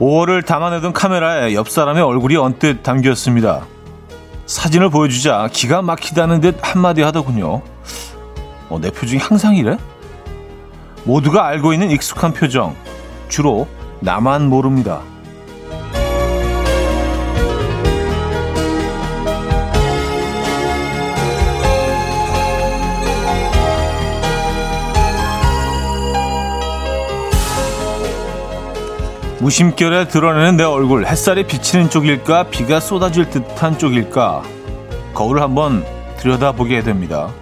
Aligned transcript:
5월을 0.00 0.46
담아내던 0.46 0.94
카메라에 0.94 1.54
옆 1.54 1.68
사람의 1.68 2.02
얼굴이 2.02 2.34
언뜻 2.36 2.82
담겼습니다. 2.82 3.66
사진을 4.46 4.88
보여주자 4.88 5.48
기가 5.52 5.82
막히다는 5.82 6.40
듯 6.40 6.58
한마디 6.62 7.02
하더군요. 7.02 7.60
어, 8.70 8.78
내 8.80 8.90
표정이 8.90 9.20
항상 9.20 9.54
이래? 9.56 9.76
모두가 11.04 11.46
알고 11.46 11.74
있는 11.74 11.90
익숙한 11.90 12.32
표정. 12.32 12.74
주로 13.28 13.68
나만 14.00 14.48
모릅니다. 14.48 15.02
무심결에 29.40 30.08
드러내는 30.08 30.58
내 30.58 30.64
얼굴 30.64 31.06
햇살이 31.06 31.46
비치는 31.46 31.88
쪽일까 31.88 32.50
비가 32.50 32.78
쏟아질 32.78 33.30
듯한 33.30 33.78
쪽일까 33.78 34.42
거울을 35.14 35.40
한번 35.40 35.82
들여다보게 36.18 36.82
됩니다. 36.82 37.32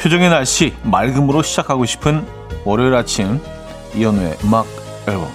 표정의 0.00 0.28
날씨 0.28 0.74
맑음으로 0.82 1.42
시작하고 1.42 1.84
싶은 1.84 2.26
월요일 2.64 2.94
아침 2.96 3.40
이연우의 3.94 4.38
음악 4.44 4.66
앨범 5.06 5.28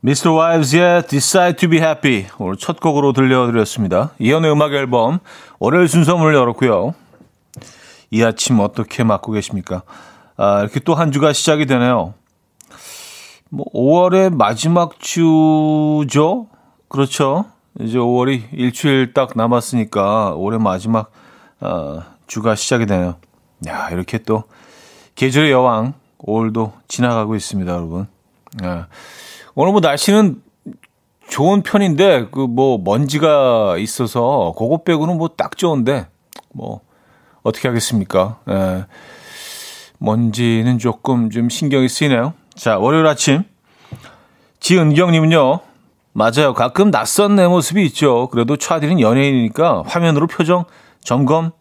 미스터 0.00 0.32
와이브스의 0.32 1.06
Decide 1.06 1.56
to 1.58 1.68
be 1.68 1.78
Happy 1.78 2.26
오늘 2.38 2.56
첫 2.56 2.80
곡으로 2.80 3.12
들려드렸습니다. 3.12 4.10
이연우의 4.18 4.52
음악 4.52 4.72
앨범 4.72 5.20
월요일 5.60 5.86
순서 5.86 6.16
문을 6.16 6.34
열었고요. 6.34 6.94
이 8.10 8.24
아침 8.24 8.58
어떻게 8.58 9.04
맞고 9.04 9.30
계십니까? 9.30 9.82
아, 10.36 10.60
이렇게 10.60 10.80
또 10.80 10.94
한 10.94 11.12
주가 11.12 11.32
시작이 11.32 11.66
되네요. 11.66 12.14
뭐 13.48 13.64
5월의 13.72 14.34
마지막 14.34 14.98
주죠. 14.98 16.48
그렇죠. 16.88 17.46
이제 17.80 17.98
5월이 17.98 18.42
일주일 18.52 19.12
딱 19.12 19.30
남았으니까 19.36 20.34
올해 20.36 20.58
마지막 20.58 21.10
어, 21.60 22.02
주가 22.26 22.54
시작이 22.54 22.86
되네요. 22.86 23.16
야, 23.68 23.88
이렇게 23.90 24.18
또 24.18 24.44
계절의 25.14 25.50
여왕 25.50 25.94
5월도 26.18 26.72
지나가고 26.88 27.34
있습니다, 27.36 27.70
여러분. 27.72 28.06
야, 28.64 28.88
오늘 29.54 29.72
뭐 29.72 29.80
날씨는 29.80 30.42
좋은 31.28 31.62
편인데 31.62 32.28
그 32.30 32.46
뭐 32.46 32.78
먼지가 32.82 33.76
있어서 33.78 34.54
그것 34.56 34.84
빼고는 34.84 35.16
뭐 35.18 35.28
딱 35.28 35.56
좋은데 35.56 36.06
뭐 36.52 36.80
어떻게 37.42 37.68
하겠습니까? 37.68 38.38
예. 38.48 38.86
먼지는 39.98 40.78
조금 40.78 41.30
좀 41.30 41.48
신경이 41.48 41.88
쓰이네요. 41.88 42.34
자, 42.54 42.78
월요일 42.78 43.06
아침. 43.06 43.44
지은경님은요, 44.60 45.60
맞아요. 46.12 46.54
가끔 46.54 46.90
낯선 46.90 47.36
내 47.36 47.46
모습이 47.46 47.84
있죠. 47.86 48.28
그래도 48.28 48.56
차디는 48.56 49.00
연예인이니까 49.00 49.82
화면으로 49.86 50.26
표정 50.26 50.64
점검 51.04 51.52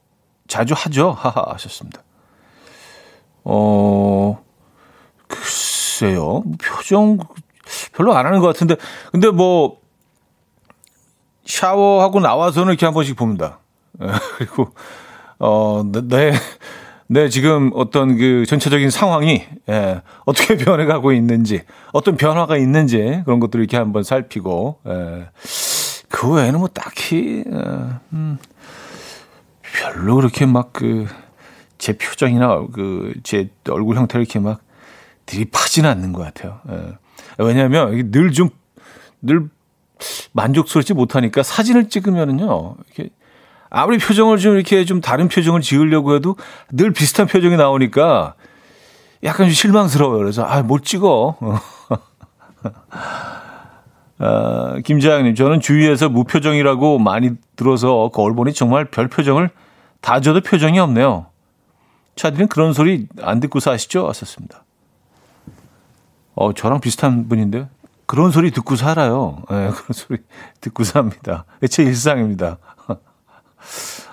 자주 0.47 0.73
하죠. 0.75 1.11
하하 1.11 1.43
하셨습니다. 1.53 2.01
어, 3.43 4.41
글쎄요. 5.27 6.43
표정 6.61 7.19
별로 7.93 8.15
안 8.15 8.25
하는 8.25 8.39
것 8.39 8.47
같은데. 8.47 8.75
근데 9.11 9.29
뭐, 9.29 9.79
샤워하고 11.45 12.19
나와서는 12.19 12.69
이렇게 12.73 12.85
한 12.85 12.93
번씩 12.93 13.15
봅니다. 13.15 13.59
그리고, 14.37 14.69
어, 15.39 15.83
내, 15.85 16.31
네, 17.07 17.29
지금 17.29 17.71
어떤 17.75 18.17
그 18.17 18.45
전체적인 18.47 18.89
상황이 18.89 19.43
예, 19.69 20.01
어떻게 20.25 20.57
변해가고 20.63 21.11
있는지, 21.13 21.61
어떤 21.93 22.17
변화가 22.17 22.57
있는지 22.57 23.21
그런 23.25 23.39
것들을 23.39 23.63
이렇게 23.63 23.77
한번 23.77 24.03
살피고 24.03 24.79
예, 24.87 25.27
그 26.09 26.31
외에는 26.33 26.59
뭐 26.59 26.67
딱히 26.67 27.43
예, 27.45 27.53
음, 28.13 28.37
별로 29.61 30.15
그렇게 30.15 30.45
막 30.45 30.73
그 30.73 31.05
제 31.77 31.91
표정이나 31.97 32.65
그 32.71 33.13
제 33.23 33.49
얼굴 33.69 33.97
형태를 33.97 34.23
이렇게 34.25 34.39
막 34.39 34.61
들이파지는 35.25 35.89
않는 35.89 36.13
것 36.13 36.21
같아요. 36.23 36.61
예. 36.69 36.93
왜냐하면 37.43 38.11
늘 38.11 38.31
좀 38.31 38.49
늘 39.21 39.49
만족스럽지 40.33 40.93
못하니까 40.93 41.41
사진을 41.43 41.89
찍으면은요 41.89 42.75
이렇게 42.95 43.09
아무리 43.69 43.97
표정을 43.97 44.37
좀 44.37 44.55
이렇게 44.55 44.85
좀 44.85 45.01
다른 45.01 45.27
표정을 45.27 45.61
지으려고 45.61 46.15
해도 46.15 46.35
늘 46.71 46.91
비슷한 46.91 47.27
표정이 47.27 47.57
나오니까 47.57 48.35
약간 49.23 49.47
좀 49.47 49.53
실망스러워요. 49.53 50.19
그래서 50.19 50.43
아, 50.43 50.61
못 50.61 50.83
찍어. 50.85 51.37
아, 54.17 54.77
김재학님, 54.83 55.35
저는 55.35 55.59
주위에서 55.59 56.09
무표정이라고 56.09 56.99
많이 56.99 57.31
들어서 57.55 58.09
거울 58.13 58.33
보니 58.35 58.53
정말 58.53 58.85
별 58.85 59.07
표정을 59.07 59.49
다 59.99 60.21
줘도 60.21 60.41
표정이 60.41 60.79
없네요. 60.79 61.25
차디는 62.15 62.47
그런 62.47 62.71
소리 62.73 63.07
안 63.21 63.39
듣고 63.39 63.59
사시죠? 63.59 64.05
왔었습니다. 64.05 64.63
어, 66.35 66.53
저랑 66.53 66.79
비슷한 66.79 67.27
분인데 67.27 67.67
그런 68.05 68.31
소리 68.31 68.51
듣고 68.51 68.75
살아요. 68.75 69.41
예, 69.51 69.55
네, 69.55 69.69
그런 69.75 69.85
소리 69.91 70.19
듣고 70.61 70.83
삽니다. 70.83 71.45
제 71.69 71.83
일상입니다. 71.83 72.57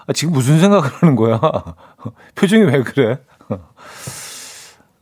아, 0.07 0.13
지금 0.13 0.33
무슨 0.33 0.61
생각을 0.61 0.89
하는 0.89 1.17
거야? 1.17 1.41
표정이 2.35 2.65
왜 2.65 2.83
그래? 2.83 3.19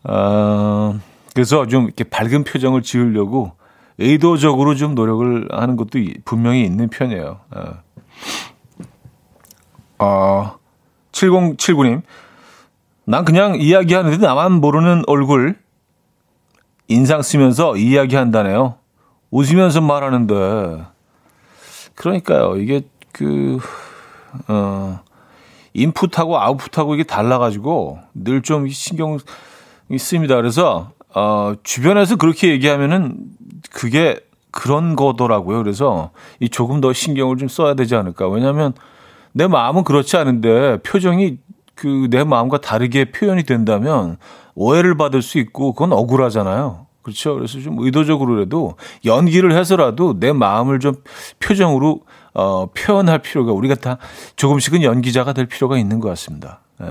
아, 0.05 0.99
그래서 1.35 1.67
좀 1.67 1.85
이렇게 1.85 2.05
밝은 2.05 2.45
표정을 2.45 2.83
지으려고 2.83 3.53
의도적으로 3.99 4.75
좀 4.75 4.95
노력을 4.95 5.49
하는 5.51 5.77
것도 5.77 5.99
분명히 6.25 6.65
있는 6.65 6.89
편이에요. 6.89 7.41
아, 7.51 7.83
어, 9.99 10.59
7079님. 11.13 12.03
난 13.05 13.25
그냥 13.25 13.57
이야기하는데 13.61 14.19
나만 14.19 14.53
모르는 14.53 15.03
얼굴 15.07 15.59
인상 16.89 17.23
쓰면서 17.23 17.77
이야기한다네요. 17.77 18.77
웃으면서 19.31 19.81
말하는데. 19.81 20.85
그러니까요. 21.95 22.57
이게 22.57 22.83
그 23.13 23.59
어, 24.49 25.01
인풋하고 25.75 26.39
아웃풋하고 26.41 26.95
이게 26.95 27.05
달라가지고 27.05 27.99
늘 28.15 28.43
좀 28.43 28.69
신경 28.69 29.19
이 29.91 29.99
씁니다. 29.99 30.37
그래서 30.37 30.93
어, 31.15 31.55
주변에서 31.63 32.17
그렇게 32.17 32.49
얘기하면은 32.51 33.17
그게 33.73 34.21
그런 34.53 34.97
거더라고요. 34.97 35.59
그래서 35.63 36.11
이 36.41 36.49
조금 36.49 36.81
더 36.81 36.93
신경을 36.93 37.37
좀 37.37 37.49
써야 37.49 37.75
되지 37.75 37.95
않을까. 37.95 38.29
왜냐하면 38.29 38.73
내 39.33 39.47
마음은 39.47 39.85
그렇지 39.85 40.17
않은데 40.17 40.79
표정이 40.83 41.39
그 41.75 42.09
내 42.11 42.25
마음과 42.25 42.59
다르게 42.61 43.11
표현이 43.11 43.45
된다면 43.45 44.19
오해를 44.55 44.97
받을 44.97 45.23
수 45.23 45.39
있고 45.39 45.73
그건 45.73 45.93
억울하잖아요. 45.93 46.87
그렇죠. 47.03 47.35
그래서 47.35 47.59
좀 47.61 47.79
의도적으로라도 47.79 48.75
연기를 49.07 49.57
해서라도 49.57 50.21
내 50.21 50.33
마음을 50.33 50.79
좀 50.81 50.97
표정으로 51.39 52.03
어, 52.35 52.67
표현할 52.73 53.21
필요가 53.21 53.53
우리가 53.53 53.75
다 53.75 53.99
조금씩은 54.37 54.83
연기자가 54.83 55.33
될 55.33 55.47
필요가 55.47 55.79
있는 55.79 56.01
것 56.01 56.09
같습니다. 56.11 56.61
예. 56.83 56.87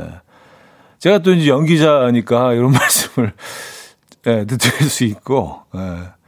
제가 1.00 1.20
또 1.20 1.32
이제 1.32 1.50
연기자니까 1.50 2.54
이런 2.54 2.72
말씀을 2.74 3.34
예, 4.28 4.46
드릴 4.46 4.90
수 4.90 5.06
있고 5.06 5.62
예. 5.76 6.20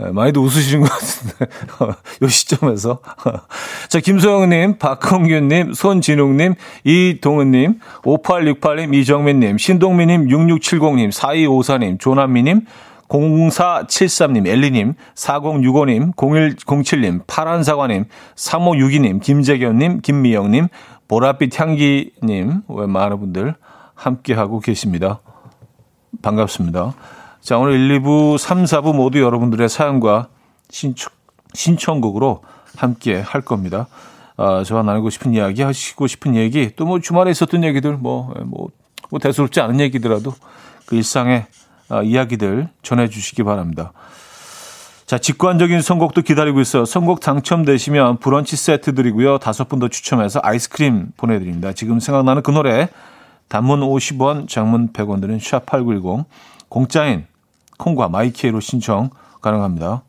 예, 0.00 0.10
많이도 0.10 0.42
웃으시는 0.42 0.82
것 0.82 0.90
같은데 0.90 1.46
요 2.22 2.28
시점에서 2.28 3.00
자 3.88 4.00
김소영님, 4.00 4.78
박홍균님, 4.78 5.72
손진웅님, 5.72 6.54
이동은님, 6.84 7.80
5868님, 8.02 8.94
이정민님, 8.94 9.58
신동민님, 9.58 10.28
6670님, 10.28 11.10
4254님, 11.10 11.98
조남미님, 11.98 12.66
0473님, 13.08 14.46
엘리님, 14.46 14.94
4065님, 15.14 16.14
0107님, 16.14 17.22
파란사과님, 17.26 18.06
3562님, 18.34 19.22
김재견님, 19.22 20.00
김미영님, 20.00 20.68
보랏빛 21.08 21.58
향기님, 21.58 22.62
왜 22.68 22.86
많은 22.86 23.20
분들 23.20 23.54
함께하고 23.94 24.60
계십니다. 24.60 25.20
반갑습니다. 26.22 26.94
자, 27.40 27.58
오늘 27.58 27.74
1, 27.74 28.00
2부, 28.00 28.38
3, 28.38 28.64
4부 28.64 28.94
모두 28.94 29.20
여러분들의 29.20 29.68
사연과 29.68 30.28
신청, 30.70 31.12
신청곡으로 31.54 32.42
함께 32.76 33.20
할 33.20 33.40
겁니다. 33.40 33.86
아, 34.36 34.64
저와 34.64 34.82
나누고 34.82 35.10
싶은 35.10 35.32
이야기, 35.32 35.62
하시고 35.62 36.06
싶은 36.08 36.34
얘기, 36.34 36.74
또 36.74 36.84
뭐 36.84 37.00
주말에 37.00 37.30
있었던 37.30 37.62
얘기들, 37.64 37.96
뭐, 37.96 38.34
뭐, 38.44 38.68
뭐 39.10 39.20
대수롭지 39.20 39.60
않은 39.60 39.80
얘기더라도 39.80 40.34
그 40.86 40.96
일상의 40.96 41.46
어, 41.88 42.02
이야기들 42.02 42.68
전해주시기 42.82 43.42
바랍니다. 43.44 43.92
자, 45.06 45.18
직관적인 45.18 45.82
선곡도 45.82 46.22
기다리고 46.22 46.60
있어요. 46.60 46.84
선곡 46.84 47.20
당첨되시면 47.20 48.18
브런치 48.18 48.56
세트 48.56 48.94
드리고요. 48.96 49.38
다섯 49.38 49.68
분 49.68 49.78
더 49.78 49.86
추첨해서 49.88 50.40
아이스크림 50.42 51.12
보내드립니다. 51.16 51.72
지금 51.72 52.00
생각나는 52.00 52.42
그 52.42 52.50
노래, 52.50 52.88
단문 53.48 53.80
50원, 53.82 54.48
장문 54.48 54.92
100원 54.92 55.20
드는 55.20 55.38
샵8910, 55.38 56.24
공짜인 56.68 57.26
콩과 57.78 58.08
마이키에로 58.08 58.58
신청 58.58 59.10
가능합니다. 59.40 60.02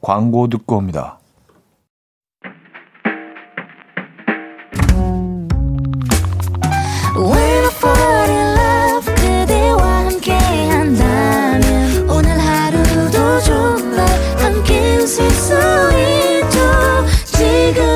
광고 0.00 0.48
듣고 0.48 0.76
옵니다. 0.76 1.17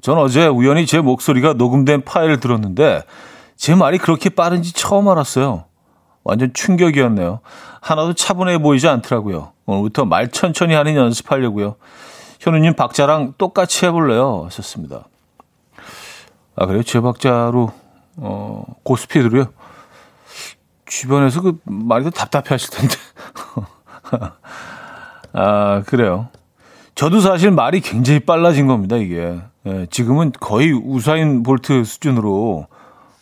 전 0.00 0.18
어제 0.18 0.46
우연히 0.46 0.86
제 0.86 1.00
목소리가 1.00 1.54
녹음된 1.54 2.04
파일을 2.04 2.40
들었는데 2.40 3.02
제 3.56 3.74
말이 3.74 3.98
그렇게 3.98 4.30
빠른지 4.30 4.72
처음 4.72 5.08
알았어요. 5.08 5.64
완전 6.24 6.52
충격이었네요. 6.52 7.40
하나도 7.80 8.14
차분해 8.14 8.58
보이지 8.58 8.88
않더라고요. 8.88 9.52
오늘부터 9.66 10.04
말 10.04 10.30
천천히 10.30 10.74
하는 10.74 10.94
연습하려고요. 10.94 11.76
현우님 12.40 12.74
박자랑 12.74 13.34
똑같이 13.36 13.86
해볼래요? 13.86 14.44
하셨습니다. 14.46 15.04
아, 16.56 16.66
그래요? 16.66 16.82
제 16.82 17.00
박자로, 17.00 17.72
어, 18.16 18.64
고스피드로요? 18.82 19.46
주변에서 20.86 21.40
그 21.40 21.58
말이 21.64 22.04
더 22.04 22.10
답답해 22.10 22.46
하실 22.48 22.70
텐데. 22.70 22.96
아, 25.32 25.82
그래요. 25.86 26.28
저도 27.00 27.20
사실 27.20 27.50
말이 27.50 27.80
굉장히 27.80 28.20
빨라진 28.20 28.66
겁니다, 28.66 28.96
이게. 28.96 29.40
예, 29.64 29.86
지금은 29.88 30.32
거의 30.38 30.70
우사인 30.70 31.42
볼트 31.42 31.82
수준으로, 31.82 32.66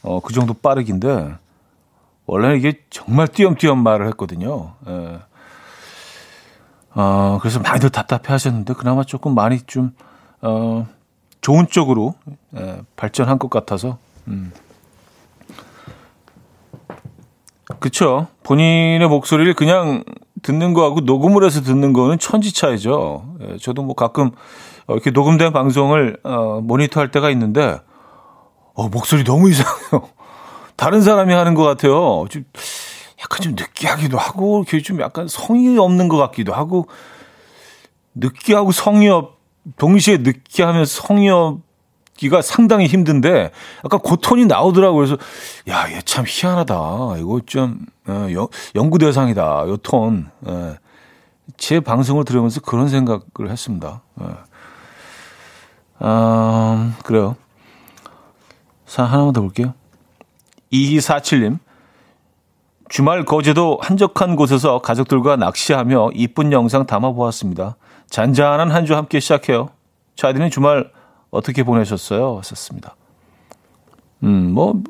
어, 0.02 0.18
그 0.18 0.32
정도 0.32 0.52
빠르긴데, 0.52 1.36
원래는 2.26 2.56
이게 2.56 2.80
정말 2.90 3.28
띄엄띄엄 3.28 3.80
말을 3.80 4.08
했거든요. 4.08 4.72
예. 4.88 5.20
어, 6.96 7.38
그래서 7.40 7.60
많이들 7.60 7.90
답답해 7.90 8.32
하셨는데, 8.32 8.74
그나마 8.74 9.04
조금 9.04 9.36
많이 9.36 9.60
좀, 9.60 9.94
어, 10.42 10.88
좋은 11.40 11.68
쪽으로 11.68 12.16
예, 12.56 12.80
발전한 12.96 13.38
것 13.38 13.48
같아서, 13.48 13.98
음. 14.26 14.50
그쵸. 17.78 18.26
본인의 18.42 19.06
목소리를 19.06 19.54
그냥 19.54 20.02
듣는 20.42 20.74
거하고 20.74 21.00
녹음을 21.00 21.44
해서 21.44 21.62
듣는 21.62 21.92
거는 21.92 22.18
천지 22.18 22.52
차이죠. 22.52 23.36
예, 23.40 23.56
저도 23.58 23.82
뭐 23.82 23.94
가끔 23.94 24.30
이렇게 24.88 25.10
녹음된 25.10 25.52
방송을 25.52 26.18
어, 26.24 26.60
모니터 26.62 27.00
할 27.00 27.10
때가 27.10 27.30
있는데, 27.30 27.80
어, 28.74 28.88
목소리 28.88 29.24
너무 29.24 29.50
이상해요. 29.50 30.08
다른 30.76 31.02
사람이 31.02 31.32
하는 31.34 31.54
것 31.54 31.64
같아요. 31.64 32.26
좀, 32.30 32.44
약간 33.20 33.40
좀 33.40 33.52
느끼하기도 33.54 34.16
하고, 34.16 34.58
이렇게 34.58 34.80
좀 34.82 35.00
약간 35.00 35.28
성의 35.28 35.76
없는 35.78 36.08
것 36.08 36.16
같기도 36.16 36.54
하고, 36.54 36.88
느끼하고 38.14 38.72
성의 38.72 39.10
없, 39.10 39.38
동시에 39.76 40.18
느끼하면서 40.18 41.02
성의 41.02 41.28
없 41.30 41.67
기가 42.18 42.42
상당히 42.42 42.86
힘든데, 42.86 43.50
약간 43.84 44.00
그 44.04 44.16
톤이 44.20 44.44
나오더라고요. 44.46 44.98
그래서, 45.06 45.16
야, 45.70 45.90
얘 45.90 46.00
참 46.04 46.24
희한하다. 46.28 46.74
이거 47.18 47.40
좀, 47.46 47.78
어, 48.06 48.26
연, 48.32 48.48
연구 48.74 48.98
대상이다. 48.98 49.68
요 49.68 49.76
톤. 49.78 50.28
예. 50.46 50.76
제 51.56 51.80
방송을 51.80 52.24
들으면서 52.26 52.60
그런 52.60 52.88
생각을 52.88 53.48
했습니다. 53.48 54.02
예. 54.20 54.26
아, 56.00 56.92
그래요. 57.04 57.36
사 58.86 59.04
하나만 59.04 59.32
더 59.32 59.40
볼게요. 59.40 59.74
2247님. 60.72 61.58
주말 62.88 63.24
거제도 63.24 63.78
한적한 63.82 64.34
곳에서 64.36 64.78
가족들과 64.80 65.36
낚시하며 65.36 66.10
이쁜 66.14 66.52
영상 66.52 66.86
담아 66.86 67.12
보았습니다. 67.12 67.76
잔잔한 68.08 68.70
한 68.70 68.86
주 68.86 68.96
함께 68.96 69.20
시작해요. 69.20 69.68
차디는 70.16 70.50
주말 70.50 70.90
어떻게 71.30 71.62
보내셨어요? 71.62 72.38
하셨습니다. 72.38 72.96
음, 74.22 74.52
뭐, 74.52 74.82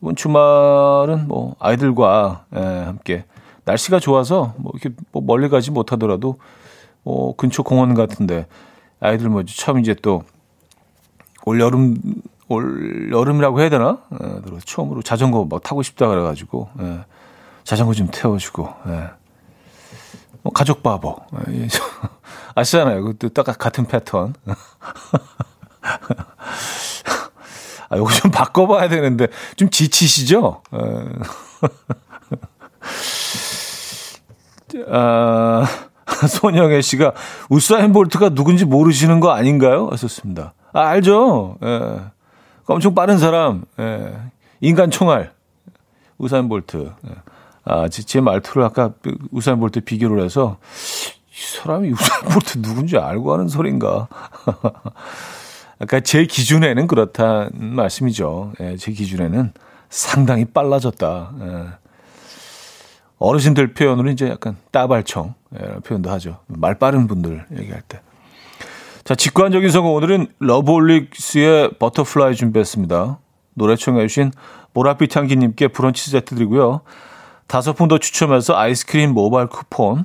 이번 0.00 0.16
주말은 0.16 1.28
뭐, 1.28 1.56
아이들과 1.58 2.44
예, 2.54 2.60
함께 2.60 3.24
날씨가 3.64 3.98
좋아서 4.00 4.54
뭐, 4.58 4.72
이렇게 4.74 4.94
뭐 5.12 5.22
멀리 5.22 5.48
가지 5.48 5.70
못하더라도 5.70 6.38
뭐, 7.02 7.34
근처 7.36 7.62
공원 7.62 7.94
같은데 7.94 8.46
아이들 9.00 9.28
뭐, 9.28 9.42
처음 9.44 9.78
이제 9.80 9.94
또 9.94 10.22
올 11.44 11.60
여름 11.60 11.96
올 12.48 13.10
여름이라고 13.10 13.60
해야 13.60 13.68
되나? 13.68 13.98
예, 14.12 14.58
처음으로 14.64 15.02
자전거 15.02 15.46
막 15.48 15.62
타고 15.62 15.82
싶다 15.82 16.06
그래가지고 16.08 16.68
예, 16.80 17.04
자전거 17.64 17.94
좀 17.94 18.08
태워주고 18.10 18.68
예. 18.88 19.10
뭐 20.42 20.52
가족 20.52 20.82
바보 20.82 21.16
예, 21.48 21.66
아시잖아요. 22.54 23.02
그것도 23.02 23.30
딱 23.30 23.58
같은 23.58 23.86
패턴. 23.86 24.34
아, 27.88 27.96
요거 27.96 28.12
좀 28.14 28.30
바꿔봐야 28.30 28.88
되는데 28.88 29.28
좀 29.56 29.68
지치시죠? 29.68 30.62
예. 30.74 30.78
아, 34.90 35.66
손영애 36.28 36.80
씨가 36.80 37.12
우사인 37.50 37.92
볼트가 37.92 38.30
누군지 38.30 38.64
모르시는 38.64 39.20
거 39.20 39.32
아닌가요? 39.32 39.88
하셨습니다. 39.90 40.54
아, 40.72 40.80
알죠. 40.80 41.58
예. 41.62 42.00
엄청 42.66 42.94
빠른 42.94 43.18
사람, 43.18 43.64
예. 43.78 44.14
인간 44.60 44.90
총알, 44.90 45.32
우사인 46.16 46.48
볼트. 46.48 46.92
예. 47.08 47.14
아, 47.64 47.88
제, 47.88 48.02
제 48.02 48.20
말투를 48.20 48.64
아까 48.64 48.92
우사인 49.30 49.60
볼트 49.60 49.82
비교를 49.82 50.24
해서 50.24 50.56
이 51.20 51.21
사람이 51.46 51.90
우사인 51.90 52.22
볼트 52.32 52.62
누군지 52.62 52.96
알고 52.96 53.32
하는 53.32 53.48
소린가. 53.48 54.08
아까 55.80 56.00
제 56.04 56.24
기준에는 56.24 56.86
그렇다는 56.86 57.74
말씀이죠. 57.74 58.52
예, 58.60 58.76
제 58.76 58.92
기준에는 58.92 59.52
상당히 59.90 60.44
빨라졌다. 60.44 61.32
예. 61.40 61.64
어르신들 63.18 63.74
표현으로 63.74 64.10
이제 64.10 64.28
약간 64.28 64.56
따발총 64.72 65.34
예, 65.60 65.78
표현도 65.80 66.10
하죠. 66.10 66.38
말 66.46 66.78
빠른 66.78 67.06
분들 67.06 67.46
얘기할 67.58 67.82
때. 67.82 68.00
자, 69.04 69.14
직관적인 69.14 69.68
선곡 69.70 69.90
오늘은 69.90 70.28
러브홀릭스의 70.38 71.72
버터플라이 71.78 72.34
준비했습니다. 72.36 73.18
노래 73.54 73.76
청해주신 73.76 74.32
보랏빛 74.74 75.14
향기님께 75.16 75.68
브런치 75.68 76.10
세트 76.10 76.34
드리고요. 76.36 76.80
다섯 77.46 77.74
분 77.74 77.88
더 77.88 77.98
추첨해서 77.98 78.56
아이스크림 78.56 79.12
모바일 79.12 79.48
쿠폰 79.48 80.04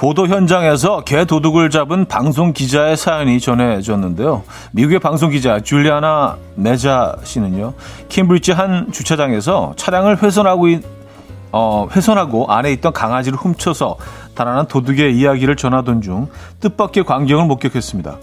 보도 0.00 0.26
현장에서 0.26 1.02
개 1.02 1.26
도둑을 1.26 1.68
잡은 1.68 2.06
방송 2.06 2.54
기자의 2.54 2.96
사연이 2.96 3.38
전해졌는데요. 3.38 4.44
미국의 4.70 4.98
방송 4.98 5.28
기자 5.28 5.60
줄리아나 5.60 6.38
메자 6.54 7.16
씨는요, 7.22 7.74
캠브리지 8.08 8.52
한 8.52 8.90
주차장에서 8.92 9.74
차량을 9.76 10.22
훼손하고 10.22 10.68
어, 11.52 11.86
훼손하고 11.94 12.46
안에 12.50 12.72
있던 12.72 12.94
강아지를 12.94 13.36
훔쳐서 13.36 13.98
달아난 14.34 14.68
도둑의 14.68 15.18
이야기를 15.18 15.56
전하던 15.56 16.00
중 16.00 16.28
뜻밖의 16.60 17.04
광경을 17.04 17.44
목격했습니다. 17.44 18.16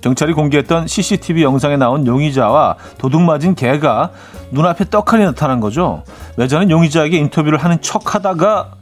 경찰이 0.00 0.32
공개했던 0.32 0.88
CCTV 0.88 1.44
영상에 1.44 1.76
나온 1.76 2.04
용의자와 2.04 2.74
도둑 2.98 3.22
맞은 3.22 3.54
개가 3.54 4.10
눈앞에 4.50 4.86
떡하니 4.90 5.24
나타난 5.24 5.60
거죠. 5.60 6.02
매자는 6.36 6.68
용의자에게 6.68 7.16
인터뷰를 7.16 7.58
하는 7.62 7.80
척 7.80 8.16
하다가 8.16 8.72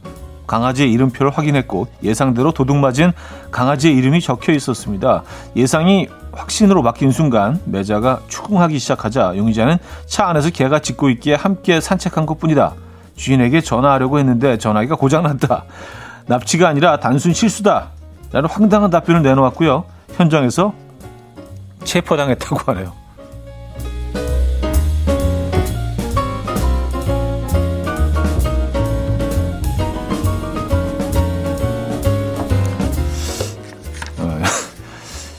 강아지의 0.47 0.91
이름표를 0.91 1.31
확인했고 1.31 1.87
예상대로 2.03 2.51
도둑맞은 2.51 3.13
강아지의 3.51 3.95
이름이 3.95 4.21
적혀 4.21 4.53
있었습니다. 4.53 5.23
예상이 5.55 6.07
확신으로 6.31 6.83
바뀐 6.83 7.11
순간 7.11 7.59
매자가 7.65 8.21
추궁하기 8.27 8.77
시작하자 8.77 9.37
용의자는 9.37 9.77
차 10.05 10.27
안에서 10.27 10.49
개가 10.49 10.79
짖고 10.79 11.09
있기에 11.11 11.35
함께 11.35 11.79
산책한 11.79 12.25
것뿐이다. 12.25 12.73
주인에게 13.15 13.61
전화하려고 13.61 14.19
했는데 14.19 14.57
전화기가 14.57 14.95
고장났다. 14.95 15.63
납치가 16.27 16.67
아니라 16.67 16.99
단순 16.99 17.33
실수다. 17.33 17.89
라는 18.31 18.49
황당한 18.49 18.89
답변을 18.89 19.21
내놓았고요. 19.21 19.85
현장에서 20.15 20.73
체포당했다고 21.85 22.71
하네요. 22.71 23.04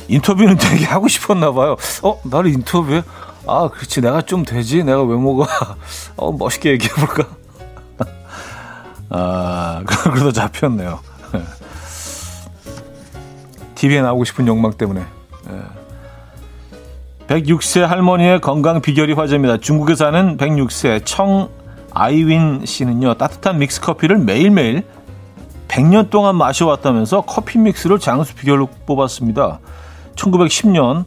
인터뷰는 0.09 0.57
되게 0.57 0.85
하고 0.85 1.09
싶었나 1.09 1.53
봐요. 1.53 1.77
어, 2.03 2.21
나를 2.25 2.53
인터뷰해? 2.53 3.03
아, 3.47 3.69
그렇지. 3.69 4.01
내가 4.01 4.23
좀 4.23 4.45
되지. 4.45 4.85
내가 4.85 5.03
외모가 5.03 5.47
어, 6.17 6.33
멋있게 6.33 6.71
얘기해 6.73 6.93
볼까? 6.95 7.29
아, 9.11 9.83
그러다 9.87 10.33
잡혔네요. 10.33 11.01
TV에 13.75 14.03
나오고 14.03 14.25
싶은 14.25 14.47
욕망 14.47 14.73
때문에. 14.73 15.05
106세 17.27 17.81
할머니의 17.81 18.41
건강 18.41 18.81
비결이 18.81 19.15
화제입니다. 19.15 19.59
중국에 19.59 19.95
사는 19.95 20.37
106세 20.37 21.03
청 21.05 21.49
아이윈 21.93 22.65
씨는요, 22.65 23.15
따뜻한 23.15 23.59
믹스 23.59 23.81
커피를 23.81 24.19
매일매일 24.19 24.85
100년 25.69 26.11
동안 26.11 26.37
마셔왔다면서 26.37 27.23
커피 27.23 27.59
믹스를 27.59 27.99
장수 27.99 28.35
비결로 28.35 28.69
뽑았습니다. 28.87 29.59
1910년 30.17 31.05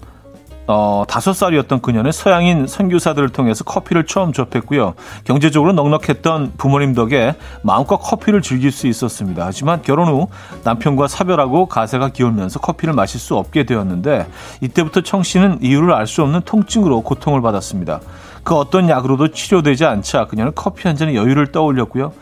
어, 0.72 1.04
5살이었던 1.08 1.82
그녀는 1.82 2.12
서양인 2.12 2.68
선교사들을 2.68 3.30
통해서 3.30 3.64
커피를 3.64 4.06
처음 4.06 4.34
접했고요. 4.34 4.94
경제적으로 5.24 5.74
넉넉했던 5.74 6.54
부모님 6.58 6.94
덕에 6.94 7.34
마음껏 7.64 7.98
커피를 7.98 8.44
즐길 8.44 8.72
수 8.72 8.86
있었습니다. 8.86 9.44
하지만 9.48 9.82
결혼 9.82 10.10
후 10.10 10.28
남편과 10.64 11.08
사별하고 11.08 11.66
가세가 11.66 12.10
기울면서 12.10 12.60
커피를 12.60 12.94
마실 12.94 13.20
수 13.20 13.36
없게 13.36 13.64
되었는데 13.64 14.28
이때부터 14.62 15.02
청 15.02 15.24
씨는 15.24 15.64
이유를 15.64 15.92
알 15.92 16.06
수 16.06 16.22
없는 16.22 16.42
통증으로 16.42 17.02
고통을 17.02 17.42
받았습니다. 17.42 18.00
그 18.44 18.56
어떤 18.56 18.90
약으로도 18.90 19.30
치료되지 19.30 19.86
않자 19.86 20.26
그녀는 20.26 20.52
커피 20.54 20.88
한 20.88 20.96
잔의 20.96 21.16
여유를 21.16 21.52
떠올렸고요. 21.52 22.14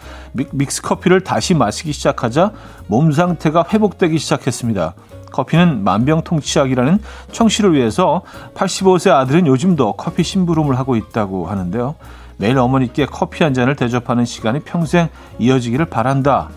믹스 0.52 0.82
커피를 0.82 1.22
다시 1.22 1.54
마시기 1.54 1.92
시작하자 1.92 2.52
몸 2.88 3.12
상태가 3.12 3.66
회복되기 3.70 4.18
시작했습니다. 4.18 4.94
커피는 5.32 5.84
만병통치약이라는 5.84 7.00
청취를 7.32 7.74
위해서 7.74 8.22
85세 8.56 9.12
아들은 9.12 9.48
요즘도 9.48 9.94
커피 9.94 10.24
심부름을 10.24 10.78
하고 10.78 10.96
있다고 10.96 11.48
하는데요. 11.48 11.96
매일 12.38 12.58
어머니께 12.58 13.06
커피 13.08 13.44
한 13.44 13.54
잔을 13.54 13.76
대접하는 13.76 14.26
시간이 14.26 14.62
평생 14.62 15.10
이어지기를 15.40 15.86
바란다. 15.86 16.50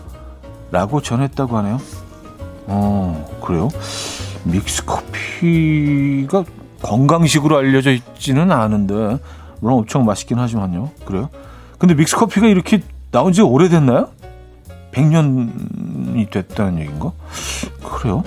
라고 0.71 1.01
전했다고 1.01 1.57
하네요. 1.57 1.79
어, 2.67 3.39
그래요? 3.43 3.67
믹스 4.45 4.85
커피가 4.85 6.45
건강식으로 6.81 7.57
알려져 7.57 7.91
있지는 7.91 8.51
않은데, 8.51 9.17
물론 9.59 9.79
엄청 9.79 10.05
맛있긴 10.05 10.39
하지만요. 10.39 10.91
그래요? 11.05 11.29
근데 11.77 11.93
믹스 11.93 12.15
커피가 12.15 12.47
이렇게 12.47 12.81
나온 13.11 13.33
지 13.33 13.41
오래됐나요? 13.41 14.07
100년이 14.93 16.29
됐다는 16.29 16.79
얘기인가? 16.79 17.11
그래요? 17.83 18.23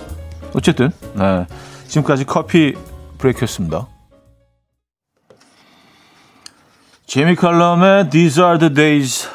어쨌든 0.54 0.90
네. 1.14 1.46
지금까지 1.88 2.24
커피 2.24 2.74
브레이크였습니다. 3.18 3.88
제미 7.06 7.34
칼럼의 7.34 8.10
These 8.10 8.42
Are 8.42 8.58
The 8.58 8.74
Days 8.74 9.28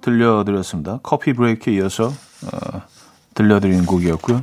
들려드렸습니다. 0.00 1.00
커피 1.02 1.32
브레이크에 1.32 1.74
이어서 1.74 2.06
어, 2.06 2.82
들려드린 3.34 3.86
곡이었고요. 3.86 4.42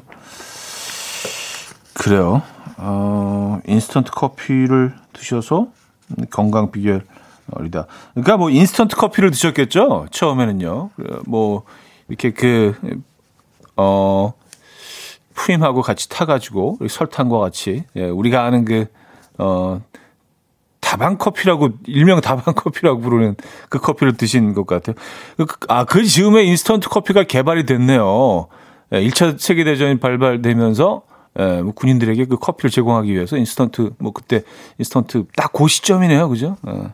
그래요. 1.94 2.42
어, 2.78 3.60
인스턴트 3.68 4.12
커피를 4.12 4.96
드셔서 5.12 5.68
건강 6.30 6.72
비결이다. 6.72 7.88
그러니까 8.14 8.38
뭐 8.38 8.50
인스턴트 8.50 8.96
커피를 8.96 9.32
드셨겠죠? 9.32 10.08
처음에는요. 10.12 10.92
뭐 11.26 11.64
이렇게 12.08 12.32
그 12.32 12.74
어, 13.76 14.34
프림하고 15.40 15.82
같이 15.82 16.10
타가지고 16.10 16.80
설탕과 16.88 17.40
같이 17.40 17.86
예, 17.96 18.04
우리가 18.04 18.44
아는 18.44 18.66
그 18.66 18.88
어, 19.38 19.82
다방 20.82 21.18
커피라고 21.18 21.70
일명 21.88 22.20
다방 22.20 22.54
커피라고 22.56 23.00
부르는 23.00 23.36
그 23.70 23.80
커피를 23.80 24.18
드신 24.18 24.54
것 24.54 24.68
같아요. 24.68 24.96
그, 25.38 25.46
아, 25.70 25.86
그 25.86 26.04
즈음에 26.04 26.44
인스턴트 26.44 26.90
커피가 26.90 27.24
개발이 27.24 27.66
됐네요. 27.66 28.48
예, 28.92 29.02
1차 29.02 29.40
세계 29.40 29.64
대전이 29.64 30.00
발발되면서 30.00 31.04
예, 31.40 31.62
뭐 31.62 31.74
군인들에게 31.74 32.26
그 32.26 32.38
커피를 32.38 32.70
제공하기 32.70 33.14
위해서 33.14 33.38
인스턴트 33.38 33.92
뭐 34.00 34.12
그때 34.12 34.42
인스턴트 34.78 35.26
딱 35.38 35.54
그 35.54 35.68
시점이네요, 35.68 36.28
그죠? 36.28 36.58
예. 36.68 36.94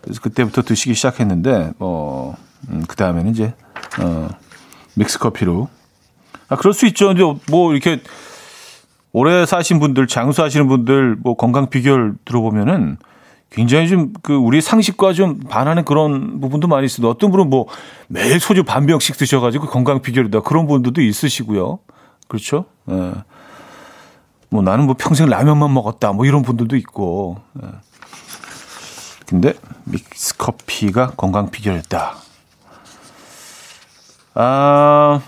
그래서 0.00 0.20
그때부터 0.20 0.62
드시기 0.62 0.94
시작했는데 0.94 1.74
뭐 1.78 2.34
음, 2.68 2.82
그 2.88 2.96
다음에는 2.96 3.30
이제 3.30 3.54
어, 4.00 4.28
믹스 4.96 5.20
커피로 5.20 5.68
아, 6.52 6.56
그럴 6.56 6.74
수 6.74 6.86
있죠. 6.86 7.08
근데 7.08 7.22
뭐 7.50 7.72
이렇게 7.72 8.00
오래 9.12 9.46
사신 9.46 9.78
분들, 9.80 10.06
장수하시는 10.06 10.68
분들 10.68 11.16
뭐 11.22 11.34
건강 11.34 11.70
비결 11.70 12.14
들어보면은 12.24 12.98
굉장히 13.50 13.88
좀 13.88 14.12
그 14.22 14.34
우리 14.34 14.60
상식과 14.60 15.12
좀 15.12 15.40
반하는 15.40 15.84
그런 15.84 16.40
부분도 16.40 16.68
많이 16.68 16.86
있어요. 16.86 17.08
어떤 17.08 17.30
분은 17.30 17.50
뭐 17.50 17.66
매일 18.08 18.40
소주 18.40 18.64
반 18.64 18.86
병씩 18.86 19.16
드셔가지고 19.16 19.66
건강 19.66 20.00
비결이다 20.00 20.40
그런 20.40 20.66
분들도 20.66 21.00
있으시고요. 21.02 21.78
그렇죠? 22.28 22.66
예. 22.90 23.12
뭐 24.48 24.62
나는 24.62 24.86
뭐 24.86 24.94
평생 24.98 25.28
라면만 25.28 25.72
먹었다 25.72 26.12
뭐 26.12 26.24
이런 26.24 26.42
분들도 26.42 26.76
있고. 26.76 27.40
예. 27.62 27.68
근데 29.26 29.54
믹스 29.84 30.36
커피가 30.36 31.12
건강 31.16 31.50
비결이다. 31.50 32.16
아, 34.34 35.20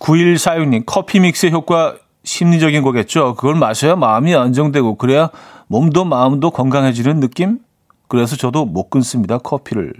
9146님, 0.00 0.82
커피 0.86 1.20
믹스의 1.20 1.52
효과 1.52 1.96
심리적인 2.24 2.82
거겠죠. 2.82 3.34
그걸 3.34 3.54
마셔야 3.54 3.96
마음이 3.96 4.34
안정되고 4.34 4.96
그래야 4.96 5.30
몸도 5.68 6.04
마음도 6.04 6.50
건강해지는 6.50 7.20
느낌? 7.20 7.58
그래서 8.08 8.36
저도 8.36 8.64
못 8.64 8.90
끊습니다. 8.90 9.38
커피를. 9.38 9.92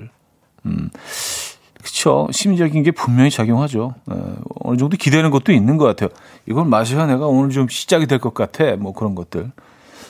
음. 0.66 0.90
그쵸. 1.82 2.28
심리적인 2.32 2.82
게 2.82 2.90
분명히 2.92 3.30
작용하죠. 3.30 3.94
에, 4.10 4.14
네, 4.14 4.22
어느 4.60 4.76
정도 4.78 4.96
기대는 4.96 5.30
것도 5.30 5.52
있는 5.52 5.76
것 5.76 5.84
같아요. 5.84 6.08
이걸 6.46 6.64
마셔야 6.64 7.06
내가 7.06 7.26
오늘 7.26 7.50
좀 7.50 7.68
시작이 7.68 8.06
될 8.06 8.18
것 8.18 8.32
같아. 8.32 8.76
뭐 8.76 8.92
그런 8.94 9.14
것들. 9.14 9.52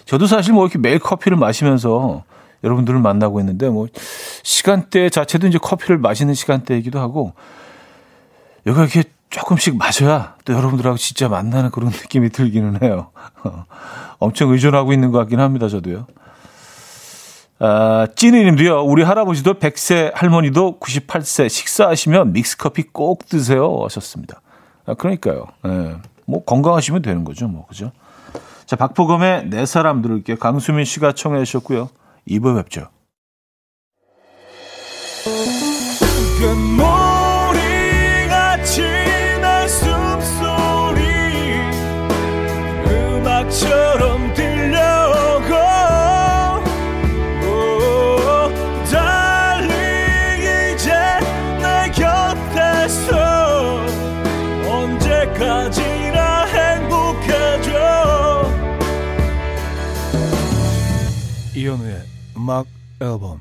저도 0.04 0.26
사실 0.26 0.52
뭐 0.52 0.64
이렇게 0.64 0.78
매일 0.78 0.98
커피를 1.00 1.36
마시면서 1.36 2.22
여러분들을 2.62 3.00
만나고 3.00 3.40
있는데 3.40 3.68
뭐 3.68 3.88
시간대 4.42 5.10
자체도 5.10 5.48
이제 5.48 5.58
커피를 5.58 5.98
마시는 5.98 6.34
시간대이기도 6.34 7.00
하고 7.00 7.32
여기가 8.66 8.84
이렇게 8.84 9.02
조금씩 9.30 9.76
마셔야 9.76 10.36
또 10.44 10.52
여러분들하고 10.52 10.96
진짜 10.96 11.28
만나는 11.28 11.70
그런 11.70 11.90
느낌이 11.92 12.30
들기는 12.30 12.82
해요. 12.82 13.10
엄청 14.18 14.50
의존하고 14.50 14.92
있는 14.92 15.10
것 15.10 15.18
같긴 15.18 15.40
합니다, 15.40 15.68
저도요. 15.68 16.06
아, 17.58 18.06
찐이님도요, 18.14 18.82
우리 18.84 19.02
할아버지도 19.02 19.54
100세, 19.54 20.12
할머니도 20.14 20.78
98세, 20.80 21.48
식사하시면 21.48 22.32
믹스커피 22.32 22.84
꼭 22.92 23.26
드세요. 23.26 23.80
하셨습니다. 23.84 24.40
아, 24.86 24.94
그러니까요. 24.94 25.46
예. 25.66 25.96
뭐, 26.26 26.44
건강하시면 26.44 27.02
되는 27.02 27.24
거죠, 27.24 27.48
뭐, 27.48 27.66
그죠? 27.66 27.92
자, 28.66 28.76
박보검의 28.76 29.50
네 29.50 29.66
사람 29.66 30.02
들을게요. 30.02 30.36
강수민 30.36 30.84
씨가 30.84 31.12
청해 31.12 31.44
주셨고요. 31.44 31.90
2부 32.28 32.56
뵙죠. 32.56 32.88
음악 62.44 62.66
앨범 63.00 63.40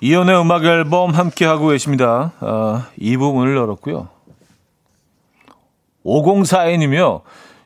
이연의 0.00 0.40
음악 0.40 0.64
앨범 0.64 1.10
함께 1.10 1.44
하고 1.44 1.68
계십니다. 1.68 2.34
아, 2.38 2.86
2부 2.96 3.34
문을 3.34 3.56
열었고요. 3.56 4.08
5042님이요. 6.04 7.22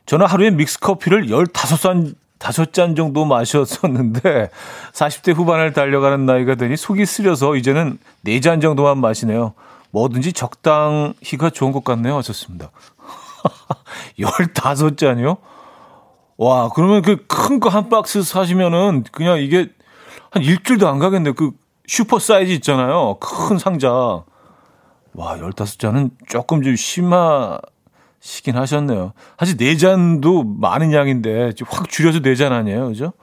저는 0.07 0.25
하루에 0.25 0.49
믹스커피를 0.49 1.27
15잔, 1.27 2.15
5잔 2.39 2.95
정도 2.95 3.23
마셨었는데 3.25 4.49
40대 4.91 5.35
후반을 5.35 5.73
달려가는 5.73 6.25
나이가 6.25 6.55
되니 6.55 6.75
속이 6.75 7.05
쓰려서 7.05 7.55
이제는 7.55 7.99
4잔 8.25 8.63
정도만 8.63 8.97
마시네요. 8.97 9.53
뭐든지 9.91 10.33
적당히가 10.33 11.51
좋은 11.51 11.71
것 11.71 11.83
같네요. 11.83 12.17
하셨습니다. 12.17 12.71
15잔이요? 14.17 15.37
와, 16.41 16.69
그러면 16.69 17.01
그 17.03 17.27
큰 17.27 17.59
거 17.59 17.69
한 17.69 17.89
박스 17.89 18.23
사시면은 18.23 19.03
그냥 19.11 19.39
이게 19.39 19.69
한 20.31 20.41
일주일도 20.43 20.87
안 20.87 20.97
가겠네요. 20.97 21.33
그 21.35 21.51
슈퍼 21.87 22.17
사이즈 22.19 22.51
있잖아요. 22.53 23.17
큰 23.19 23.57
상자. 23.59 23.91
와, 25.13 25.37
15잔은 25.37 26.09
조금 26.27 26.63
좀 26.63 26.75
심하시긴 26.75 28.55
하셨네요. 28.55 29.13
사실 29.37 29.55
4잔도 29.57 30.57
많은 30.59 30.93
양인데 30.93 31.51
확 31.67 31.89
줄여서 31.89 32.19
4잔 32.19 32.51
아니에요. 32.53 32.87
그죠? 32.87 33.13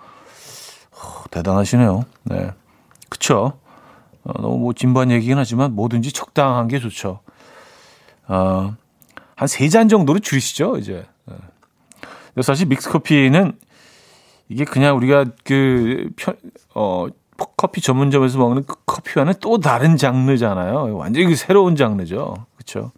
어, 0.92 1.24
대단하시네요. 1.30 2.04
네. 2.24 2.50
그쵸. 3.08 3.54
어, 4.24 4.32
너무 4.40 4.58
뭐 4.58 4.72
진부한 4.74 5.10
얘기긴 5.10 5.38
하지만 5.38 5.74
뭐든지 5.74 6.12
적당한 6.12 6.68
게 6.68 6.78
좋죠. 6.78 7.18
어, 8.28 8.74
한 9.34 9.48
3잔 9.48 9.88
정도로 9.90 10.18
줄이시죠, 10.20 10.76
이제. 10.76 11.04
네. 12.38 12.42
사실 12.42 12.66
믹스커피는 12.66 13.52
이게 14.48 14.64
그냥 14.64 14.96
우리가 14.96 15.26
그, 15.44 16.10
편, 16.16 16.36
어, 16.74 17.06
커피 17.56 17.80
전문점에서 17.80 18.38
먹는 18.38 18.64
그 18.64 18.76
커피와는 18.86 19.34
또 19.40 19.58
다른 19.58 19.96
장르잖아요. 19.96 20.96
완전히 20.96 21.34
새로운 21.36 21.76
장르죠. 21.76 22.46
그렇죠? 22.56 22.92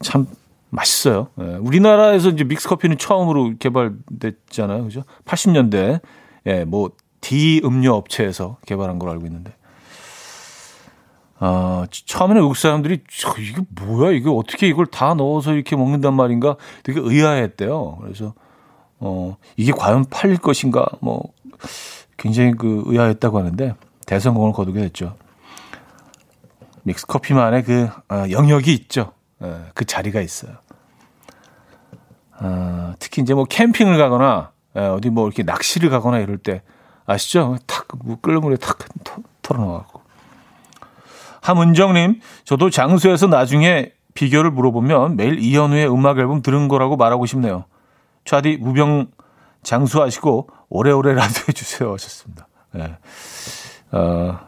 참 0.00 0.26
맛있어요. 0.70 1.28
예, 1.40 1.56
우리나라에서 1.56 2.30
이제 2.30 2.42
믹스 2.44 2.68
커피는 2.68 2.98
처음으로 2.98 3.54
개발됐잖아요. 3.58 4.84
그죠? 4.84 5.04
80년대 5.24 6.00
예, 6.46 6.64
뭐 6.64 6.90
D 7.20 7.60
음료 7.64 7.94
업체에서 7.94 8.58
개발한 8.66 8.98
걸로 8.98 9.12
알고 9.12 9.26
있는데. 9.26 9.52
아, 11.38 11.86
처음에는 11.90 12.42
외국 12.42 12.56
사람들이 12.56 13.02
저 13.10 13.34
이게 13.38 13.60
뭐야? 13.68 14.12
이게 14.12 14.28
어떻게 14.28 14.68
이걸 14.68 14.86
다 14.86 15.14
넣어서 15.14 15.52
이렇게 15.52 15.76
먹는단 15.76 16.14
말인가? 16.14 16.56
되게 16.82 17.00
의아했대요. 17.00 17.98
그래서 18.02 18.34
어, 19.00 19.36
이게 19.56 19.72
과연 19.72 20.06
팔릴 20.10 20.38
것인가? 20.38 20.86
뭐 21.00 21.22
굉장히 22.16 22.52
그 22.52 22.82
의아했다고 22.86 23.38
하는데 23.38 23.74
대성공을 24.06 24.52
거두게 24.52 24.80
됐죠. 24.82 25.16
믹스 26.84 27.06
커피만의 27.06 27.64
그 27.64 27.88
어, 28.08 28.24
영역이 28.30 28.72
있죠. 28.74 29.12
예, 29.42 29.56
그 29.74 29.84
자리가 29.84 30.20
있어요. 30.20 30.52
어, 32.40 32.94
특히 32.98 33.22
이제 33.22 33.34
뭐 33.34 33.44
캠핑을 33.44 33.98
가거나 33.98 34.52
예, 34.76 34.80
어디 34.80 35.10
뭐 35.10 35.26
이렇게 35.26 35.42
낚시를 35.42 35.90
가거나 35.90 36.18
이럴 36.18 36.38
때 36.38 36.62
아시죠? 37.06 37.56
탁 37.66 37.88
끓는 38.22 38.40
물에 38.40 38.56
탁 38.56 38.78
털어넣어갖고. 39.42 40.03
함은정님, 41.44 42.20
저도 42.44 42.70
장수에서 42.70 43.26
나중에 43.26 43.92
비결을 44.14 44.50
물어보면 44.50 45.16
매일 45.16 45.38
이현우의 45.38 45.92
음악 45.92 46.18
앨범 46.18 46.40
들은 46.40 46.68
거라고 46.68 46.96
말하고 46.96 47.26
싶네요. 47.26 47.66
차디 48.24 48.56
무병 48.62 49.08
장수하시고 49.62 50.48
오래오래 50.70 51.12
라디오 51.12 51.44
해주세요 51.46 51.92
하셨습니다. 51.92 52.48
네. 52.72 52.96
어, 53.92 54.38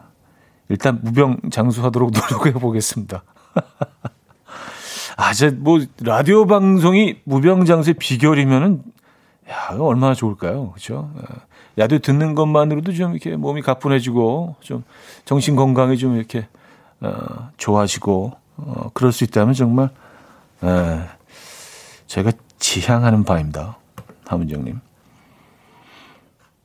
일단 0.69 0.99
무병 1.03 1.51
장수하도록 1.51 2.09
노력해 2.17 2.53
보겠습니다. 2.53 3.23
아, 5.17 5.31
이제 5.31 5.51
뭐 5.51 5.79
라디오 6.01 6.47
방송이 6.47 7.19
무병 7.25 7.65
장수의 7.65 7.93
비결이면은 7.99 8.81
야, 9.51 9.77
얼마나 9.77 10.15
좋을까요? 10.15 10.71
그렇죠? 10.71 11.11
라디오 11.75 11.99
듣는 11.99 12.33
것만으로도 12.33 12.93
좀 12.93 13.11
이렇게 13.11 13.35
몸이 13.35 13.61
가뿐해지고 13.61 14.55
좀 14.61 14.83
정신 15.25 15.55
건강이 15.55 15.99
좀 15.99 16.15
이렇게 16.15 16.47
어, 17.01 17.51
좋아지고 17.57 18.33
어, 18.57 18.89
그럴 18.93 19.11
수 19.11 19.23
있다면 19.23 19.53
정말 19.53 19.89
에, 20.63 21.01
제가 22.07 22.31
지향하는 22.59 23.23
바입니다. 23.23 23.77
하문정님. 24.25 24.79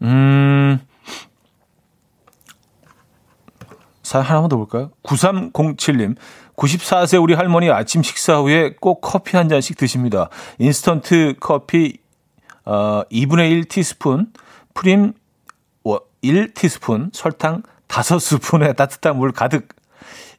음, 0.03 0.81
사연 4.03 4.25
하나만 4.25 4.49
더 4.49 4.57
볼까요? 4.57 4.91
9307님. 5.03 6.17
94세 6.57 7.23
우리 7.23 7.35
할머니 7.35 7.71
아침 7.71 8.03
식사 8.03 8.39
후에 8.39 8.75
꼭 8.81 9.01
커피 9.01 9.37
한 9.37 9.49
잔씩 9.49 9.77
드십니다. 9.77 10.29
인스턴트 10.59 11.37
커피 11.41 11.99
어, 12.65 13.03
2분의 13.11 13.51
1 13.51 13.65
티스푼, 13.67 14.33
프림 14.75 15.15
1 16.23 16.55
티스푼, 16.55 17.11
설탕 17.13 17.63
5스푼에 17.89 18.75
따뜻한 18.77 19.17
물 19.17 19.33
가득. 19.33 19.69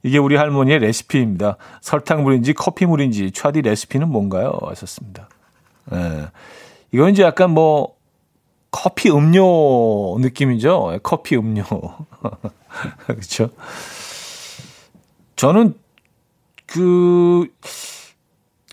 이게 0.04 0.18
우리 0.18 0.36
할머니의 0.36 0.80
레시피입니다. 0.80 1.58
설탕물인지 1.82 2.54
커피물인지 2.54 3.32
차디 3.32 3.62
레시피는 3.62 4.10
뭔가요? 4.10 4.58
하셨습니다. 4.62 5.30
예. 5.94 6.28
이건 6.92 7.12
이제 7.12 7.24
약간 7.24 7.52
뭐 7.52 7.96
커피 8.70 9.10
음료 9.10 10.18
느낌이죠. 10.20 11.00
커피 11.04 11.38
음료. 11.38 11.64
그렇죠? 13.08 13.50
저는 15.38 15.76
그 16.66 17.48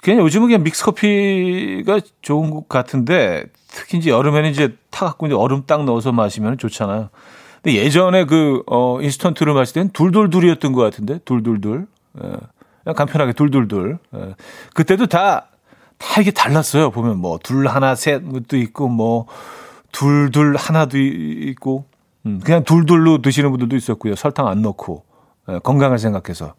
그냥 0.02 0.20
요즘은 0.20 0.48
그냥 0.48 0.62
믹스 0.62 0.84
커피가 0.84 2.00
좋은 2.22 2.50
것 2.50 2.68
같은데 2.68 3.44
특히 3.68 3.98
이제 3.98 4.10
여름에는 4.10 4.50
이제 4.50 4.74
타 4.90 5.06
갖고 5.06 5.26
이제 5.26 5.34
얼음 5.34 5.64
딱 5.66 5.84
넣어서 5.84 6.10
마시면 6.10 6.58
좋잖아요. 6.58 7.10
근데 7.62 7.76
예전에 7.76 8.24
그, 8.24 8.62
어, 8.66 9.00
인스턴트를 9.00 9.52
마실 9.54 9.74
땐 9.74 9.90
둘둘둘이었던 9.90 10.72
것 10.72 10.82
같은데, 10.82 11.18
둘둘둘. 11.24 11.86
예. 12.22 12.92
간편하게 12.92 13.34
둘둘둘. 13.34 13.98
예. 14.14 14.34
그때도 14.74 15.06
다, 15.06 15.48
다 15.98 16.20
이게 16.20 16.30
달랐어요. 16.30 16.90
보면 16.90 17.18
뭐, 17.18 17.38
둘, 17.42 17.66
하나, 17.68 17.94
셋도 17.94 18.56
있고, 18.56 18.88
뭐, 18.88 19.26
둘 19.92 20.30
둘 20.30 20.56
하나도 20.56 20.98
있고 20.98 21.84
음, 22.26 22.40
그냥 22.40 22.64
둘둘로 22.64 23.22
드시는 23.22 23.50
분들도 23.50 23.76
있었고요. 23.76 24.14
설탕 24.14 24.46
안 24.46 24.62
넣고 24.62 25.04
예, 25.48 25.58
건강을 25.58 25.98
생각해서 25.98 26.54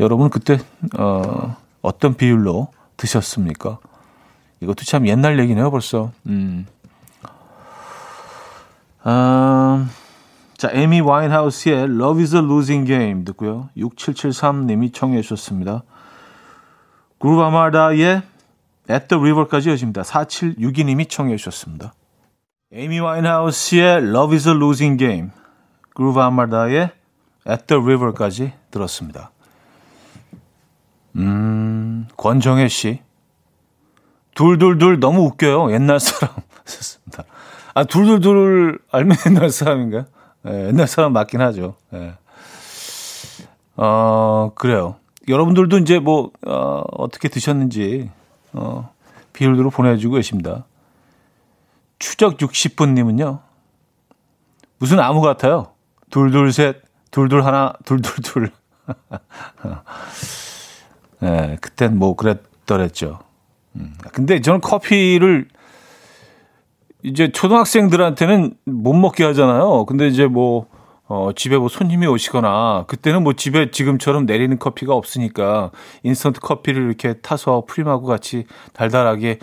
여러분 0.00 0.30
그때 0.30 0.58
어, 0.98 1.56
어떤 1.82 2.14
비율로 2.16 2.68
드셨습니까? 2.96 3.78
이것도 4.60 4.84
참 4.84 5.06
옛날 5.06 5.38
얘기네요, 5.38 5.70
벌써. 5.70 6.12
음. 6.26 6.66
아, 9.08 9.88
자, 10.56 10.68
에미 10.72 11.00
와인하우스의 11.00 11.84
Love 11.84 12.22
is 12.22 12.34
a 12.34 12.42
Losing 12.42 12.88
Game 12.88 13.24
듣고요. 13.24 13.68
6773님이 13.76 14.92
청해 14.92 15.22
주셨습니다. 15.22 15.84
그루브 17.20 17.40
아마다의 17.40 18.22
At 18.90 19.06
the 19.06 19.20
River까지 19.20 19.68
이어집니다. 19.68 20.02
4762님이 20.02 21.08
청해 21.08 21.36
주셨습니다. 21.36 21.94
에이미 22.72 22.98
와인하우스의 22.98 23.98
Love 23.98 24.34
is 24.34 24.48
a 24.48 24.54
Losing 24.56 24.98
Game, 24.98 25.30
그루브 25.94 26.20
아마다의 26.20 26.90
At 27.48 27.66
the 27.68 27.80
River까지 27.80 28.54
들었습니다. 28.72 29.30
음, 31.14 32.08
권정혜 32.16 32.66
씨. 32.66 33.02
둘둘둘 34.34 34.98
너무 34.98 35.26
웃겨요. 35.26 35.72
옛날 35.72 36.00
사람. 36.00 36.34
썼습니다. 36.66 37.22
아, 37.76 37.84
둘둘둘 37.84 38.78
알면 38.90 39.16
옛날 39.28 39.50
사람인가요? 39.50 40.06
네, 40.44 40.68
옛날 40.68 40.86
사람 40.86 41.12
맞긴 41.12 41.42
하죠. 41.42 41.74
네. 41.90 42.14
어, 43.76 44.50
그래요. 44.54 44.96
여러분들도 45.28 45.76
이제 45.80 45.98
뭐, 45.98 46.30
어, 46.46 46.82
어떻게 46.92 47.28
드셨는지, 47.28 48.10
어, 48.54 48.90
비율로 49.34 49.68
보내주고 49.68 50.14
계십니다. 50.14 50.64
추적 51.98 52.38
60분님은요, 52.38 53.40
무슨 54.78 54.96
나무 54.96 55.20
같아요? 55.20 55.72
둘, 56.08 56.30
둘, 56.30 56.54
셋, 56.54 56.76
둘, 57.10 57.28
둘, 57.28 57.44
하나, 57.44 57.74
둘, 57.84 58.00
둘, 58.00 58.24
둘. 58.24 58.52
네, 61.20 61.56
그땐 61.60 61.98
뭐 61.98 62.16
그랬더랬죠. 62.16 63.18
음, 63.74 63.94
근데 64.12 64.40
저는 64.40 64.62
커피를 64.62 65.48
이제 67.06 67.30
초등학생들한테는 67.30 68.54
못 68.64 68.92
먹게 68.92 69.22
하잖아요. 69.22 69.86
근데 69.86 70.08
이제 70.08 70.26
뭐 70.26 70.66
어, 71.06 71.30
집에 71.36 71.56
뭐 71.56 71.68
손님이 71.68 72.08
오시거나 72.08 72.86
그때는 72.88 73.22
뭐 73.22 73.34
집에 73.34 73.70
지금처럼 73.70 74.26
내리는 74.26 74.58
커피가 74.58 74.92
없으니까 74.92 75.70
인스턴트 76.02 76.40
커피를 76.40 76.82
이렇게 76.82 77.14
타서 77.14 77.62
프림하고 77.68 78.06
같이 78.06 78.44
달달하게 78.72 79.38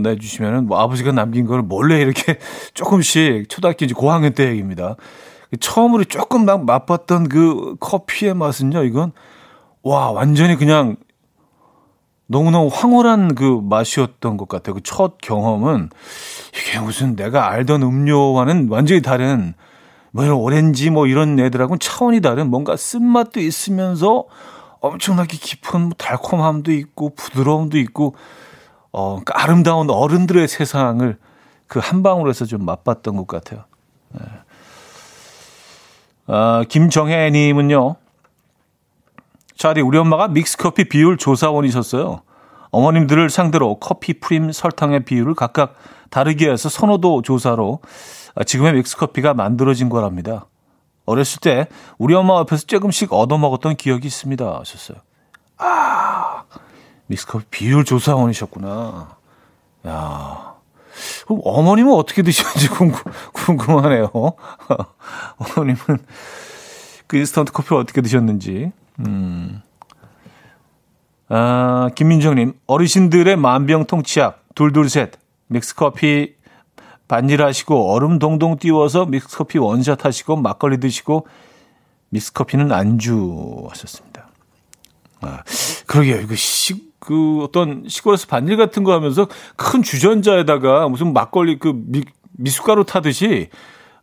내주시면은 0.00 0.66
뭐 0.66 0.80
아버지가 0.80 1.12
남긴 1.12 1.44
거를 1.44 1.62
몰래 1.62 2.00
이렇게 2.00 2.38
조금씩 2.72 3.50
초등학교 3.50 3.84
이제 3.84 3.92
고학년 3.92 4.32
때 4.32 4.48
얘기입니다. 4.48 4.96
처음으로 5.60 6.04
조금 6.04 6.46
막 6.46 6.64
맛봤던 6.64 7.28
그 7.28 7.76
커피의 7.80 8.32
맛은요, 8.32 8.82
이건, 8.84 9.12
와, 9.82 10.10
완전히 10.10 10.56
그냥 10.56 10.96
너무너무 12.34 12.68
황홀한 12.72 13.34
그 13.36 13.60
맛이었던 13.62 14.36
것 14.36 14.48
같아요. 14.48 14.74
그 14.74 14.80
첫 14.82 15.18
경험은 15.22 15.90
이게 16.50 16.80
무슨 16.80 17.14
내가 17.16 17.48
알던 17.50 17.82
음료와는 17.82 18.68
완전히 18.70 19.02
다른 19.02 19.54
뭐 20.10 20.24
이런 20.24 20.36
오렌지 20.36 20.90
뭐 20.90 21.06
이런 21.06 21.38
애들하고는 21.38 21.78
차원이 21.78 22.20
다른 22.20 22.50
뭔가 22.50 22.76
쓴맛도 22.76 23.40
있으면서 23.40 24.24
엄청나게 24.80 25.36
깊은 25.36 25.80
뭐 25.80 25.90
달콤함도 25.96 26.72
있고 26.72 27.14
부드러움도 27.14 27.78
있고 27.78 28.14
어, 28.92 29.10
그러니까 29.10 29.42
아름다운 29.42 29.88
어른들의 29.90 30.46
세상을 30.48 31.16
그 31.66 31.78
한 31.80 32.02
방울에서 32.02 32.44
좀 32.44 32.64
맛봤던 32.64 33.16
것 33.16 33.26
같아요. 33.26 33.64
네. 34.12 34.20
아, 36.26 36.64
김정혜님은요. 36.68 37.96
차디 39.56 39.80
우리 39.80 39.98
엄마가 39.98 40.28
믹스커피 40.28 40.88
비율 40.88 41.16
조사원이셨어요. 41.16 42.22
어머님들을 42.70 43.30
상대로 43.30 43.78
커피, 43.78 44.18
프림, 44.18 44.50
설탕의 44.50 45.04
비율을 45.04 45.34
각각 45.34 45.74
다르게 46.10 46.50
해서 46.50 46.68
선호도 46.68 47.22
조사로 47.22 47.80
지금의 48.46 48.74
믹스커피가 48.74 49.34
만들어진 49.34 49.88
거랍니다. 49.88 50.46
어렸을 51.06 51.40
때 51.40 51.68
우리 51.98 52.14
엄마 52.14 52.38
앞에서 52.40 52.66
조금씩 52.66 53.12
얻어먹었던 53.12 53.76
기억이 53.76 54.06
있습니다. 54.06 54.58
하셨어요. 54.60 54.98
아, 55.58 56.44
믹스커피 57.06 57.46
비율 57.50 57.84
조사원이셨구나. 57.84 59.16
야, 59.86 60.54
그럼 61.26 61.40
어머님은 61.44 61.92
어떻게 61.92 62.22
드시는지 62.22 62.68
궁금, 62.70 63.00
궁금하네요. 63.32 64.10
어머님은 65.36 65.78
그 67.06 67.16
인스턴트 67.18 67.52
커피를 67.52 67.78
어떻게 67.78 68.00
드셨는지. 68.00 68.72
음. 69.00 69.62
아, 71.28 71.90
김민정님, 71.94 72.54
어르신들의 72.66 73.36
만병통치약, 73.36 74.44
둘둘셋, 74.54 75.12
믹스커피 75.48 76.34
반일 77.08 77.42
하시고, 77.42 77.92
얼음 77.92 78.18
동동 78.18 78.56
띄워서 78.56 79.06
믹스커피 79.06 79.58
원샷 79.58 80.04
하시고, 80.04 80.36
막걸리 80.36 80.78
드시고, 80.78 81.26
믹스커피는 82.10 82.72
안주 82.72 83.66
하셨습니다. 83.70 84.28
아, 85.20 85.42
그러게요. 85.86 86.20
이거 86.20 86.34
시, 86.34 86.92
그 86.98 87.42
어떤 87.42 87.84
시골에서 87.88 88.26
반일 88.26 88.56
같은 88.56 88.84
거 88.84 88.92
하면서 88.92 89.28
큰 89.56 89.82
주전자에다가 89.82 90.88
무슨 90.88 91.12
막걸리 91.12 91.58
그 91.58 91.72
미, 91.74 92.02
미숫가루 92.32 92.84
타듯이 92.84 93.50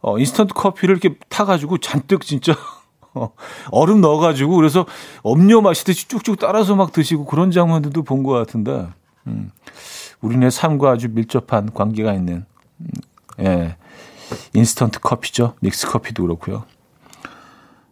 어, 0.02 0.18
인스턴트 0.18 0.54
커피를 0.54 0.98
이렇게 0.98 1.18
타가지고 1.30 1.80
잔뜩 1.80 2.22
진짜 2.22 2.54
어, 2.54 2.56
얼음 3.72 4.02
넣어가지고 4.02 4.56
그래서 4.56 4.86
음료 5.26 5.62
마시듯이 5.62 6.08
쭉쭉 6.08 6.40
따라서 6.40 6.76
막 6.76 6.92
드시고 6.92 7.26
그런 7.26 7.52
장면들도 7.52 8.04
본 8.04 8.24
것 8.24 8.32
같은데 8.34 8.88
음, 9.28 9.52
우리네 10.22 10.50
삶과 10.50 10.92
아주 10.92 11.10
밀접한 11.10 11.74
관계가 11.74 12.14
있는 12.14 12.46
음, 12.80 12.88
예, 13.40 13.76
인스턴트 14.54 15.00
커피죠. 15.00 15.56
믹스 15.62 15.88
커피도 15.88 16.24
그렇고요. 16.24 16.64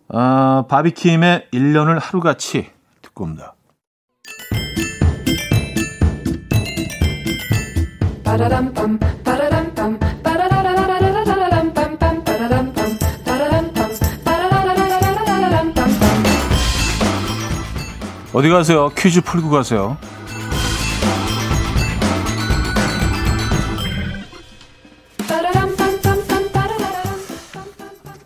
아, 0.10 0.66
바비킴의 0.68 1.48
1년을 1.54 2.00
하루같이 2.00 2.70
듣고 3.02 3.26
옵니다. 3.26 3.56
어디 18.34 18.50
가세요? 18.50 18.90
퀴즈 18.96 19.22
풀고 19.22 19.50
가세요. 19.50 19.98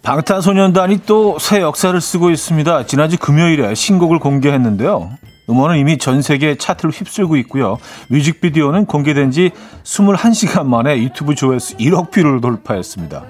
방탄소년단이 0.02 1.00
또 1.06 1.38
새 1.40 1.62
역사를 1.62 2.00
쓰고 2.00 2.30
있습니다. 2.30 2.86
지난주 2.86 3.18
금요일에 3.18 3.74
신곡을 3.74 4.20
공개했는데요. 4.20 5.12
음원은 5.50 5.78
이미 5.78 5.98
전 5.98 6.22
세계 6.22 6.56
차트를 6.56 6.92
휩쓸고 6.92 7.36
있고요. 7.38 7.78
뮤직비디오는 8.10 8.86
공개된 8.86 9.32
지 9.32 9.52
21시간 9.84 10.66
만에 10.66 10.98
유튜브 11.00 11.36
조회수 11.36 11.78
1억 11.78 12.12
view를 12.12 12.42
돌파했습니다. 12.42 13.24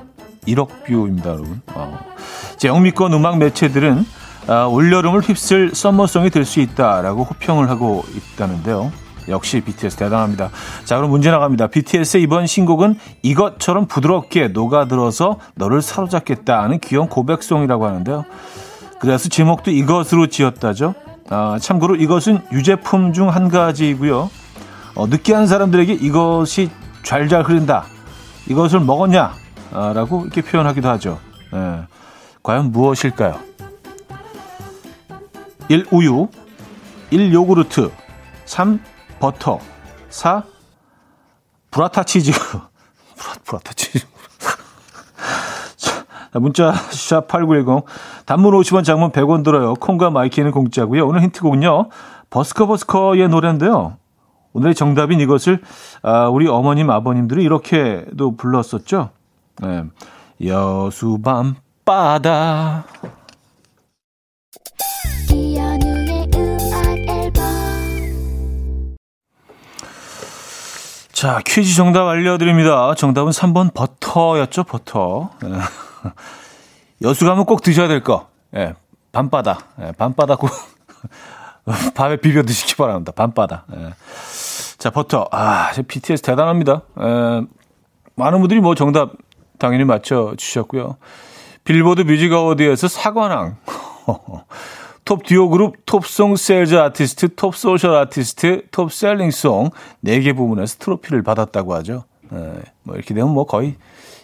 1억 0.47 0.83
view입니다, 0.85 1.29
여러분. 1.31 1.61
어. 1.73 1.99
영미권 2.63 3.13
음악 3.13 3.37
매체들은 3.37 4.05
아, 4.47 4.65
올여름을 4.65 5.21
휩쓸 5.21 5.71
썸머송이 5.73 6.29
될 6.29 6.45
수 6.45 6.59
있다라고 6.59 7.23
호평을 7.23 7.69
하고 7.69 8.03
있다는데요. 8.15 8.91
역시 9.29 9.61
BTS 9.61 9.95
대단합니다. 9.95 10.49
자, 10.83 10.97
그럼 10.97 11.09
문제 11.11 11.31
나갑니다. 11.31 11.67
BTS의 11.67 12.21
이번 12.23 12.45
신곡은 12.45 12.95
이것처럼 13.21 13.85
부드럽게 13.87 14.49
녹아들어서 14.49 15.39
너를 15.55 15.81
사로잡겠다는 15.81 16.79
귀여운 16.79 17.07
고백송이라고 17.07 17.85
하는데요. 17.85 18.25
그래서 18.99 19.29
제목도 19.29 19.71
이것으로 19.71 20.27
지었다죠. 20.27 20.93
아, 21.29 21.57
참고로 21.61 21.95
이것은 21.95 22.41
유제품 22.51 23.13
중 23.13 23.29
한 23.29 23.47
가지이고요. 23.47 24.29
어, 24.95 25.07
느끼한 25.07 25.47
사람들에게 25.47 25.93
이것이 25.93 26.69
잘잘 27.03 27.43
흐른다. 27.43 27.85
이것을 28.49 28.81
먹었냐? 28.81 29.33
아, 29.71 29.93
라고 29.93 30.23
이렇게 30.23 30.41
표현하기도 30.41 30.89
하죠. 30.89 31.17
예. 31.53 31.83
과연 32.43 32.73
무엇일까요? 32.73 33.39
1. 35.69 35.87
우유 35.91 36.27
2. 37.11 37.33
요구르트 37.33 37.91
3. 38.45 38.79
버터 39.19 39.59
4. 40.09 40.43
부라타 41.71 42.03
치즈 42.03 42.31
부라타 43.45 43.73
치즈 43.73 44.05
자, 45.77 46.05
문자 46.39 46.73
샵 46.73 47.27
8910 47.27 47.85
단문 48.25 48.53
50원 48.53 48.83
장문 48.83 49.11
100원 49.11 49.43
들어요. 49.43 49.73
콩과 49.75 50.09
마이 50.09 50.25
K는 50.25 50.51
공짜고요. 50.51 51.07
오늘 51.07 51.21
힌트곡은요. 51.21 51.89
버스커 52.29 52.67
버스커의 52.67 53.27
노래인데요. 53.29 53.97
오늘의 54.53 54.75
정답인 54.75 55.19
이것을 55.19 55.61
아, 56.03 56.27
우리 56.27 56.47
어머님 56.47 56.89
아버님들이 56.89 57.43
이렇게도 57.43 58.35
불렀었죠. 58.37 59.09
네. 59.61 59.83
여수 60.45 61.19
밤 61.23 61.55
바다 61.85 62.85
자, 71.23 71.39
퀴즈 71.45 71.73
정답 71.75 72.05
알려드립니다. 72.09 72.93
정답은 72.95 73.31
3번 73.31 73.73
버터였죠, 73.73 74.65
버터. 74.65 75.29
예. 75.45 75.53
여수 77.01 77.23
가면 77.23 77.45
꼭 77.45 77.61
드셔야 77.61 77.87
될 77.87 78.03
거. 78.03 78.27
예, 78.57 78.73
밤바다. 79.13 79.57
예, 79.83 79.93
밤바다 79.93 80.35
꼭 80.35 80.49
밤에 81.95 82.17
비벼 82.17 82.43
드시기 82.43 82.75
바랍니다. 82.75 83.13
밤바다. 83.15 83.63
예. 83.73 83.93
자, 84.77 84.89
버터. 84.89 85.29
아, 85.31 85.71
BTS 85.87 86.23
대단합니다. 86.23 86.81
예, 86.99 87.41
많은 88.15 88.41
분들이 88.41 88.59
뭐 88.59 88.75
정답 88.75 89.13
당연히 89.59 89.85
맞춰 89.85 90.33
주셨고요. 90.35 90.97
빌보드 91.63 92.01
뮤직 92.01 92.33
어워드에서 92.33 92.89
사관왕. 92.89 93.55
Top 95.05 95.23
Duo 95.23 95.49
Group, 95.49 95.85
Top 95.85 96.07
Song 96.07 96.35
Sales 96.35 96.75
Artist, 96.75 97.35
Top 97.35 97.55
Social 97.55 97.95
Artist, 97.95 98.67
Top 98.71 98.91
Selling 98.91 99.41
Song 99.41 99.69
4개 100.05 100.35
부문에서 100.35 100.77
트로피를 100.79 101.23
받았다고 101.23 101.73
하죠. 101.75 102.05
예, 102.33 102.61
뭐 102.83 102.95
이렇게 102.95 103.13
되면 103.13 103.31
뭐 103.33 103.45
거의 103.45 103.75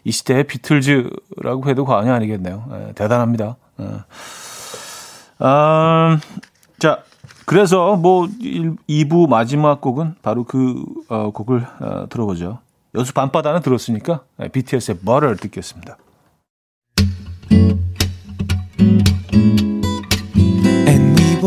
이 0.03 0.11
시대의 0.11 0.45
비틀즈라고 0.45 1.67
해도 1.67 1.85
과언이 1.85 2.09
아니겠네요. 2.09 2.65
예, 2.71 2.93
대단합니다. 2.93 3.57
예. 3.81 3.85
아, 5.39 6.19
자, 6.79 7.03
그래서 7.45 7.95
뭐 7.95 8.27
2부 8.27 9.27
마지막 9.27 9.81
곡은 9.81 10.15
바로 10.21 10.43
그 10.43 10.83
어, 11.09 11.31
곡을 11.31 11.65
어, 11.79 12.05
들어보죠. 12.09 12.59
여수 12.95 13.13
밤바다는 13.13 13.61
들었으니까 13.61 14.21
BTS의 14.51 14.99
Butter 14.99 15.35
듣겠습니다. 15.37 15.97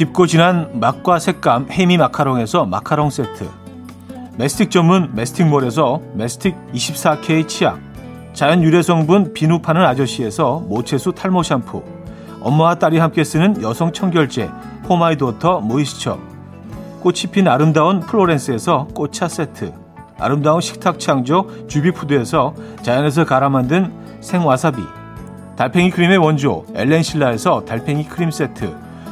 깊고 0.00 0.26
진한 0.26 0.80
맛과 0.80 1.18
색감 1.18 1.66
해미 1.70 1.98
마카롱에서 1.98 2.64
마카롱 2.64 3.10
세트. 3.10 3.46
메스틱 4.38 4.70
전문 4.70 5.10
메스틱몰에서 5.14 6.00
메스틱 6.14 6.56
24K 6.72 7.46
치약. 7.46 7.78
자연 8.32 8.62
유래 8.62 8.80
성분 8.80 9.34
비누 9.34 9.58
파는 9.58 9.84
아저씨에서 9.84 10.60
모체수 10.60 11.12
탈모 11.12 11.42
샴푸. 11.42 11.82
엄마와 12.40 12.76
딸이 12.76 12.98
함께 12.98 13.24
쓰는 13.24 13.60
여성 13.60 13.92
청결제 13.92 14.48
포마이도터 14.84 15.60
모이스처. 15.60 16.18
꽃이 17.00 17.24
핀 17.30 17.46
아름다운 17.46 18.00
플로렌스에서 18.00 18.88
꽃차 18.94 19.28
세트. 19.28 19.70
아름다운 20.18 20.62
식탁 20.62 20.98
창조 20.98 21.46
주비푸드에서 21.68 22.54
자연에서 22.80 23.26
갈아 23.26 23.50
만든 23.50 23.92
생와사비. 24.22 24.82
달팽이 25.56 25.90
크림의 25.90 26.16
원조 26.16 26.64
엘렌실라에서 26.74 27.66
달팽이 27.66 28.08
크림 28.08 28.30
세트 28.30 28.88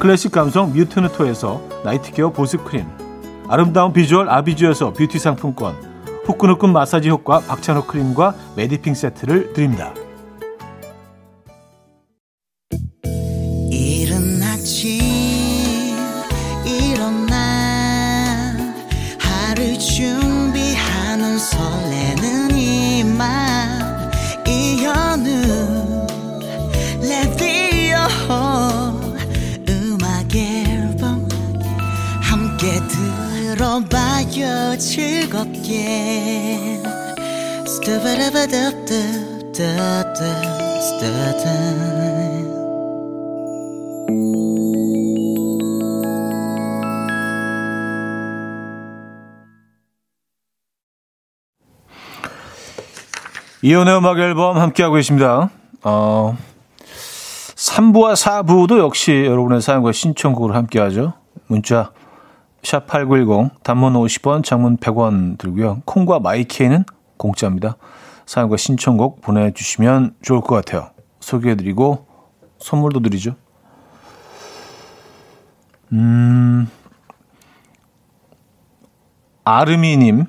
클래식 0.00 0.32
감성 0.32 0.72
뮤트누토에서 0.72 1.60
night 1.84 2.10
care 2.10 2.30
보습크림 2.32 2.86
아름다운 3.48 3.92
비주얼 3.92 4.30
아비주에서 4.30 4.94
뷰티 4.94 5.18
상품권 5.18 5.74
후끈후끈 6.24 6.72
마사지 6.72 7.10
효과 7.10 7.40
박찬호 7.40 7.84
크림과 7.84 8.34
메디핑 8.56 8.94
세트를 8.94 9.52
드립니다. 9.52 9.92
즐겁게 35.00 36.78
이연의 53.62 53.96
음악 53.96 54.18
앨범 54.18 54.58
함께하고 54.58 54.96
계십니다. 54.96 55.48
어, 55.82 56.36
3부와 57.56 58.14
4부도 58.16 58.78
역시 58.78 59.12
여러분의 59.12 59.62
사연과 59.62 59.92
신청곡을 59.92 60.54
함께하죠. 60.54 61.14
문자 61.46 61.90
샵8910 62.62 63.62
단문 63.62 63.94
50원 63.94 64.44
장문 64.44 64.76
100원 64.78 65.38
들고요. 65.38 65.82
콩과 65.84 66.20
마이케이는 66.20 66.84
공짜입니다. 67.16 67.76
사연과 68.26 68.56
신청곡 68.56 69.22
보내주시면 69.22 70.14
좋을 70.22 70.40
것 70.40 70.54
같아요. 70.54 70.90
소개해드리고 71.20 72.06
선물도 72.58 73.00
드리죠. 73.00 73.34
음, 75.92 76.68
아르미님. 79.44 80.26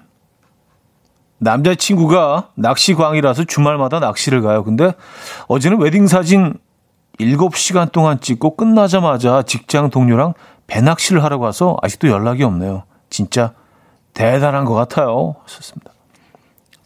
남자친구가 1.38 2.50
낚시광이라서 2.56 3.46
주말마다 3.46 4.00
낚시를 4.00 4.42
가요. 4.42 4.64
근데 4.64 4.94
어제는 5.48 5.80
웨딩 5.80 6.08
사진 6.08 6.54
7시간 7.20 7.92
동안 7.92 8.20
찍고 8.20 8.56
끝나자마자 8.56 9.44
직장 9.44 9.90
동료랑 9.90 10.34
배낚시를 10.72 11.22
하러 11.22 11.38
가서 11.38 11.76
아직도 11.82 12.08
연락이 12.08 12.44
없네요. 12.44 12.84
진짜 13.10 13.54
대단한 14.14 14.64
것 14.64 14.74
같아요. 14.74 15.36
하셨습니다. 15.44 15.92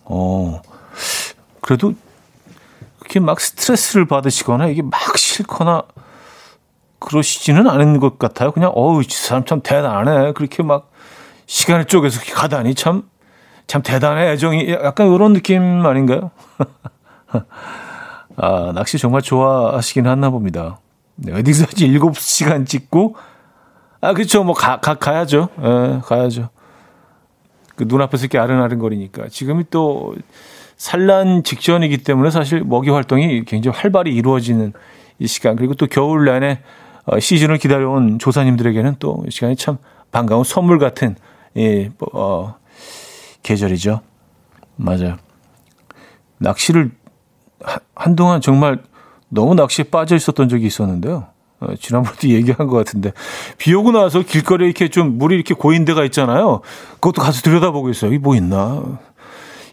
어, 0.05 0.59
그래도 1.61 1.93
그렇게 2.97 3.19
막 3.19 3.39
스트레스를 3.39 4.07
받으시거나 4.07 4.67
이게 4.67 4.81
막 4.81 5.15
싫거나 5.15 5.83
그러시지는 6.97 7.69
않은 7.69 7.99
것 7.99 8.17
같아요. 8.17 8.51
그냥, 8.51 8.71
어우, 8.73 9.03
이 9.03 9.07
사람 9.07 9.45
참 9.45 9.61
대단하네. 9.61 10.33
그렇게 10.33 10.63
막 10.63 10.89
시간을 11.45 11.85
쪼개서 11.85 12.21
가다니 12.33 12.73
참, 12.73 13.03
참 13.67 13.83
대단해. 13.83 14.31
애정이 14.31 14.71
약간 14.71 15.13
이런 15.13 15.33
느낌 15.33 15.85
아닌가요? 15.85 16.31
아, 18.37 18.71
낚시 18.73 18.97
정말 18.97 19.21
좋아하시긴 19.21 20.07
하나 20.07 20.31
봅니다. 20.31 20.79
네, 21.17 21.33
웨딩 21.33 21.53
사진 21.53 21.93
7시간 21.93 22.65
찍고 22.65 23.15
아, 24.05 24.13
그렇죠. 24.13 24.43
뭐, 24.43 24.53
가, 24.53 24.79
가, 24.79 24.95
가야죠. 24.95 25.49
예, 25.59 26.01
가야죠. 26.03 26.49
그 27.75 27.85
눈앞에서 27.87 28.25
이렇게 28.25 28.37
아른아른거리니까. 28.37 29.29
지금이 29.29 29.65
또 29.69 30.15
산란 30.77 31.43
직전이기 31.43 31.99
때문에 31.99 32.29
사실 32.29 32.63
먹이 32.63 32.89
활동이 32.89 33.45
굉장히 33.45 33.77
활발히 33.77 34.13
이루어지는 34.13 34.73
이 35.19 35.27
시간. 35.27 35.55
그리고 35.55 35.73
또 35.73 35.87
겨울 35.87 36.25
내내 36.25 36.59
어, 37.05 37.19
시즌을 37.19 37.57
기다려온 37.57 38.19
조사님들에게는 38.19 38.95
또이 38.99 39.29
시간이 39.29 39.55
참 39.55 39.77
반가운 40.11 40.43
선물 40.43 40.79
같은, 40.79 41.15
예, 41.57 41.91
뭐, 41.97 42.09
어, 42.13 42.55
계절이죠. 43.43 44.01
맞아요. 44.75 45.17
낚시를 46.37 46.91
한동안 47.95 48.41
정말 48.41 48.81
너무 49.29 49.55
낚시에 49.55 49.85
빠져 49.85 50.15
있었던 50.15 50.49
적이 50.49 50.67
있었는데요. 50.67 51.27
어, 51.65 51.75
지난번에도 51.79 52.29
얘기한 52.29 52.67
것 52.67 52.77
같은데 52.77 53.11
비 53.57 53.73
오고 53.73 53.91
나서 53.91 54.21
길거리에 54.21 54.67
이렇게 54.67 54.89
좀 54.89 55.17
물이 55.17 55.35
이렇게 55.35 55.53
고인 55.53 55.85
데가 55.85 56.03
있잖아요. 56.05 56.61
그것도 56.95 57.21
가서 57.21 57.41
들여다보고 57.41 57.89
있어요. 57.89 58.11
여기 58.11 58.19
뭐 58.19 58.35
있나? 58.35 58.99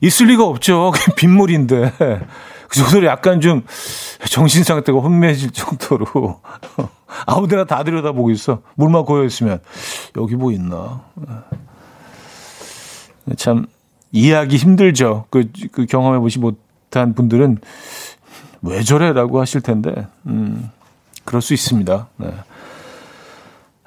있을 0.01 0.27
리가 0.27 0.45
없죠. 0.45 0.93
빗물인데. 1.17 1.93
그 2.69 2.79
정도로 2.79 3.07
약간 3.07 3.41
좀 3.43 3.65
정신 4.31 4.65
상태가 4.65 4.99
혼미해질 4.99 5.51
정도로 5.51 6.41
아무 7.27 7.47
데나 7.47 7.65
다 7.65 7.85
들여다보고 7.85 8.31
있어. 8.31 8.63
물만 8.77 9.05
고여 9.05 9.25
있으면 9.25 9.61
여기 10.17 10.37
뭐 10.37 10.53
있나? 10.53 11.03
참 13.37 13.67
이해하기 14.11 14.57
힘들죠. 14.57 15.27
그, 15.29 15.51
그 15.71 15.85
경험해 15.85 16.19
보시 16.21 16.39
못한 16.39 17.15
분들은 17.15 17.59
왜 18.63 18.83
저래라고 18.83 19.41
하실 19.41 19.61
텐데. 19.61 20.07
음. 20.27 20.71
그럴 21.25 21.43
수 21.43 21.55
있습니다. 21.55 22.09
네. 22.17 22.35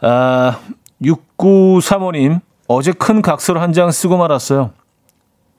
아, 0.02 0.60
6935님, 1.02 2.40
어제 2.68 2.92
큰 2.94 3.22
각서를 3.22 3.62
한 3.62 3.74
장 3.74 3.92
쓰고 3.92 4.18
말았어요. 4.18 4.72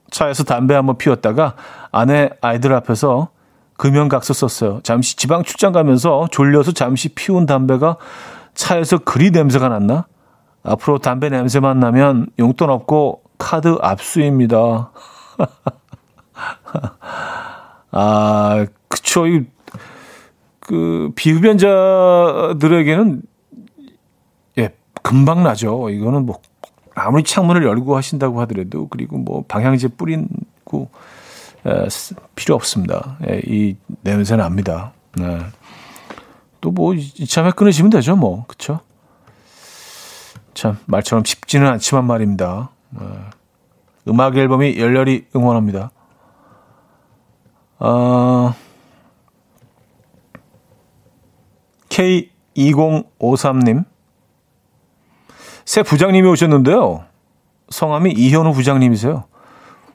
차에서 0.09 0.43
담배 0.43 0.73
한번 0.73 0.97
피웠다가 0.97 1.55
아내 1.91 2.29
아이들 2.41 2.73
앞에서 2.73 3.29
금연각서 3.77 4.33
썼어요. 4.33 4.79
잠시 4.83 5.15
지방 5.17 5.43
출장 5.43 5.71
가면서 5.71 6.27
졸려서 6.31 6.71
잠시 6.71 7.09
피운 7.09 7.45
담배가 7.45 7.97
차에서 8.55 8.99
그리 8.99 9.31
냄새가 9.31 9.69
났나? 9.69 10.07
앞으로 10.63 10.97
담배 10.99 11.29
냄새만 11.29 11.79
나면 11.79 12.27
용돈 12.39 12.69
없고 12.69 13.21
카드 13.37 13.77
압수입니다. 13.81 14.91
아, 17.91 18.65
그쵸. 18.87 19.27
이 19.27 19.45
그, 20.67 21.11
비흡연자들에게는 21.15 23.23
금방 25.07 25.41
나죠. 25.41 25.89
이거는 25.89 26.25
뭐 26.25 26.41
아무리 26.93 27.23
창문을 27.23 27.63
열고 27.63 27.95
하신다고 27.95 28.41
하더라도 28.41 28.89
그리고 28.89 29.17
뭐 29.17 29.45
방향제 29.47 29.89
뿌리고 29.89 30.89
에, 31.65 31.87
필요 32.35 32.55
없습니다. 32.55 33.17
에, 33.25 33.39
이 33.45 33.77
냄새 34.01 34.35
납니다. 34.35 34.91
네. 35.15 35.39
또뭐 36.59 36.95
이참에 36.95 37.51
끊으시면 37.51 37.91
되죠, 37.91 38.17
뭐 38.17 38.43
그렇죠? 38.47 38.81
참 40.53 40.77
말처럼 40.87 41.23
쉽지는 41.23 41.67
않지만 41.67 42.03
말입니다. 42.03 42.71
에, 42.99 43.05
음악 44.09 44.35
앨범이 44.35 44.77
열렬히 44.77 45.25
응원합니다. 45.33 45.91
어, 47.79 48.53
K2053님. 51.97 53.85
새 55.65 55.83
부장님이 55.83 56.27
오셨는데요. 56.29 57.03
성함이 57.69 58.11
이현우 58.11 58.53
부장님이세요. 58.53 59.25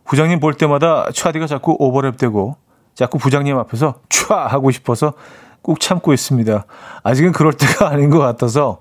부장님 0.05 0.41
볼 0.41 0.55
때마다 0.55 1.07
차디가 1.15 1.47
자꾸 1.47 1.79
오버랩되고 1.79 2.57
자꾸 2.95 3.19
부장님 3.19 3.57
앞에서 3.57 4.01
촤 4.09 4.35
하고 4.35 4.71
싶어서 4.71 5.15
꾹 5.63 5.81
참고 5.81 6.13
있습니다. 6.13 6.67
아직은 7.03 7.33
그럴 7.33 7.53
때가 7.53 7.89
아닌 7.89 8.11
것 8.11 8.19
같아서. 8.19 8.79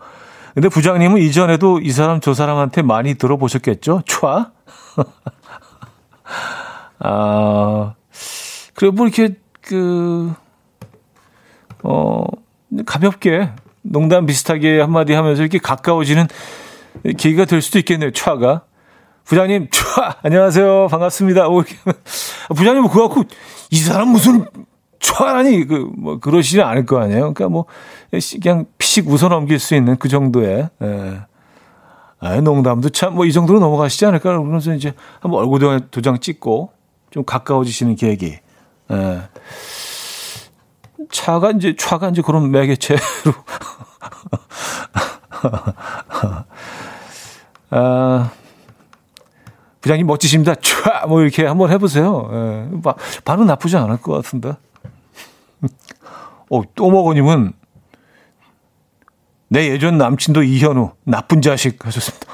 근데 0.54 0.68
부장님은 0.68 1.22
이전에도 1.22 1.80
이 1.80 1.92
사람 1.92 2.20
저 2.20 2.34
사람한테 2.34 2.82
많이 2.82 3.14
들어보셨겠죠? 3.14 4.02
촤? 4.06 4.52
아, 7.00 7.94
그래, 8.76 8.92
뭐 8.92 9.08
이렇게, 9.08 9.36
그, 9.62 10.34
어, 11.84 12.24
가볍게 12.86 13.50
농담 13.82 14.26
비슷하게 14.26 14.80
한마디 14.80 15.14
하면서 15.14 15.42
이렇게 15.42 15.58
가까워지는 15.58 16.28
계기가 17.04 17.46
될 17.46 17.62
수도 17.62 17.80
있겠네요, 17.80 18.12
촤가. 18.12 18.62
부장님, 19.24 19.70
촤! 19.70 20.16
안녕하세요. 20.24 20.88
반갑습니다. 20.90 21.48
오, 21.48 21.62
이렇게. 21.62 21.76
부장님, 22.56 22.88
그거 22.88 23.08
갖고, 23.08 23.24
이 23.70 23.78
사람 23.78 24.10
무슨 24.10 24.46
촤라니, 25.00 25.68
그, 25.68 25.90
뭐, 25.98 26.20
그러시지 26.20 26.62
않을 26.62 26.86
거 26.86 27.00
아니에요. 27.00 27.34
그러니까 27.34 27.50
뭐, 27.50 27.66
그냥 28.42 28.66
피식 28.78 29.08
웃어 29.08 29.30
넘길 29.30 29.60
수 29.60 29.76
있는 29.76 29.98
그 29.98 30.10
정도의, 30.10 30.70
예. 30.82 31.22
아, 32.20 32.42
농담도 32.42 32.90
참, 32.90 33.16
뭐, 33.16 33.26
이 33.26 33.32
정도로 33.32 33.60
넘어가시지 33.60 34.06
않을까. 34.06 34.30
그러면서 34.30 34.74
이제 34.74 34.94
한번 35.20 35.42
얼굴 35.42 35.80
도장 35.92 36.20
찍고 36.20 36.72
좀 37.10 37.24
가까워지시는 37.24 37.96
계획이, 37.96 38.38
예. 38.92 39.22
차가 41.12 41.52
이제 41.52 41.74
그런 42.22 42.52
매개체로. 42.52 43.00
아, 47.72 48.32
부장님 49.82 50.06
멋지십니다. 50.08 50.54
촤! 50.56 51.08
뭐 51.08 51.22
이렇게 51.22 51.46
한번 51.46 51.72
해보세요. 51.72 52.30
예. 52.32 52.70
반응 53.26 53.46
나쁘지 53.46 53.78
않을 53.78 53.98
것 53.98 54.14
같은데. 54.14 54.54
어, 56.50 56.62
또먹어님은 56.76 57.54
내 59.50 59.70
예전 59.70 59.98
남친도 59.98 60.44
이현우, 60.44 60.92
나쁜 61.04 61.42
자식 61.42 61.86
하셨습니다. 61.86 62.26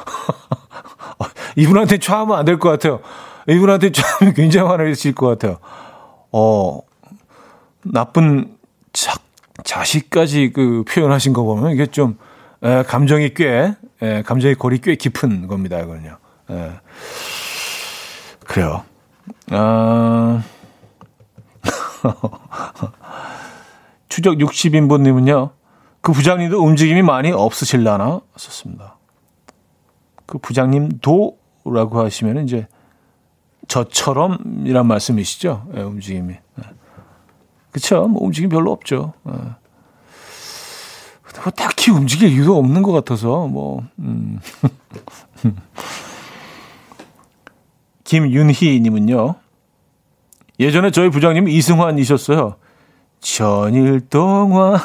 이분한테 1.55 1.97
촤하면 1.97 2.37
안 2.37 2.45
될 2.45 2.59
것 2.59 2.69
같아요. 2.69 2.99
이분한테 3.47 3.91
촤하면 3.91 4.33
굉장히 4.33 4.67
화내실 4.67 5.15
것 5.15 5.27
같아요. 5.27 5.57
어, 6.31 6.79
나쁜 7.83 8.56
자, 8.97 9.13
자식까지 9.63 10.51
그 10.53 10.83
표현하신 10.87 11.33
거 11.33 11.43
보면 11.43 11.71
이게 11.71 11.85
좀, 11.85 12.17
에, 12.63 12.81
감정이 12.81 13.35
꽤, 13.35 13.75
에, 14.01 14.23
감정의 14.23 14.55
골이 14.55 14.79
꽤 14.79 14.95
깊은 14.95 15.47
겁니다, 15.47 15.79
이거는요. 15.79 16.17
에. 16.49 16.71
그래요. 18.47 18.83
아, 19.51 20.41
추적 24.09 24.35
60인분님은요, 24.35 25.51
그 26.01 26.11
부장님도 26.11 26.59
움직임이 26.59 27.03
많이 27.03 27.31
없으실라나? 27.31 28.21
썼습니다. 28.35 28.97
그 30.25 30.39
부장님도라고 30.39 32.03
하시면 32.03 32.45
이제 32.45 32.67
저처럼이란 33.67 34.87
말씀이시죠? 34.87 35.67
예, 35.75 35.81
움직임이. 35.81 36.33
예. 36.33 36.76
그쵸? 37.77 38.07
뭐 38.07 38.23
움직임 38.23 38.49
별로 38.49 38.71
없죠. 38.71 39.13
예. 39.27 39.31
뭐 41.43 41.51
딱히 41.55 41.91
움직일 41.91 42.29
이유도 42.29 42.57
없는 42.57 42.81
것 42.81 42.91
같아서, 42.91 43.45
뭐, 43.45 43.83
음. 43.99 44.39
김윤희님은요, 48.03 49.35
예전에 50.59 50.89
저희 50.89 51.09
부장님 51.09 51.47
이승환이셨어요. 51.47 52.55
전일 53.19 54.09
동안. 54.09 54.79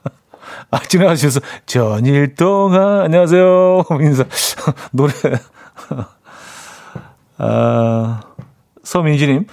아, 0.70 0.78
지나가셔서, 0.80 1.40
전일 1.64 2.34
동안, 2.34 3.00
안녕하세요. 3.00 3.84
인사, 4.02 4.24
노래. 4.92 5.12
아, 7.38 8.20
서민지님, 8.84 9.46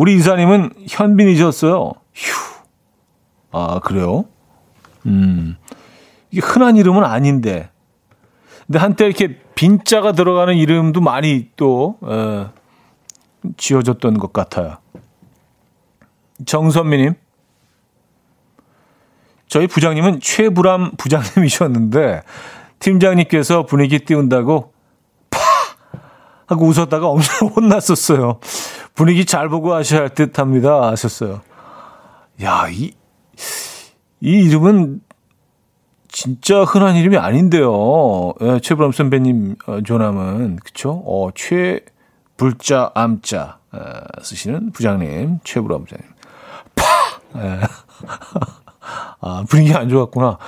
우리 0.00 0.14
이사님은 0.14 0.72
현빈이셨어요. 0.88 1.92
휴. 2.14 2.64
아, 3.52 3.80
그래요? 3.80 4.24
음. 5.04 5.58
이게 6.30 6.40
흔한 6.40 6.78
이름은 6.78 7.04
아닌데. 7.04 7.68
근데 8.66 8.78
한때 8.78 9.04
이렇게 9.04 9.38
빈자가 9.54 10.12
들어가는 10.12 10.56
이름도 10.56 11.02
많이 11.02 11.50
또, 11.54 11.98
에, 12.08 12.46
지어졌던 13.58 14.16
것 14.16 14.32
같아요. 14.32 14.78
정선미님. 16.46 17.12
저희 19.48 19.66
부장님은 19.66 20.20
최불암 20.20 20.92
부장님이셨는데 20.96 22.22
팀장님께서 22.78 23.66
분위기 23.66 23.98
띄운다고 23.98 24.72
파 25.28 25.38
하고 26.46 26.64
웃었다가 26.68 27.06
엄청 27.06 27.48
혼났었어요. 27.54 28.40
분위기 28.94 29.24
잘 29.24 29.48
보고 29.48 29.74
하셔야 29.74 30.02
할 30.02 30.08
듯합니다. 30.10 30.90
하셨어요. 30.90 31.40
야, 32.42 32.68
이, 32.70 32.92
이 34.20 34.30
이름은 34.30 35.00
진짜 36.08 36.64
흔한 36.64 36.96
이름이 36.96 37.16
아닌데요. 37.16 38.34
예, 38.40 38.60
최불암 38.60 38.92
선배님 38.92 39.56
어, 39.66 39.80
조남은 39.82 40.56
그쵸? 40.56 41.02
어, 41.06 41.30
최불자 41.34 42.92
암자 42.94 43.58
어, 43.72 43.80
쓰시는 44.22 44.72
부장님 44.72 45.38
최불암 45.44 45.84
부장님. 45.84 46.08
파. 46.74 46.84
예. 47.42 47.60
아, 49.20 49.44
분위기 49.48 49.72
안 49.74 49.88
좋았구나. 49.88 50.38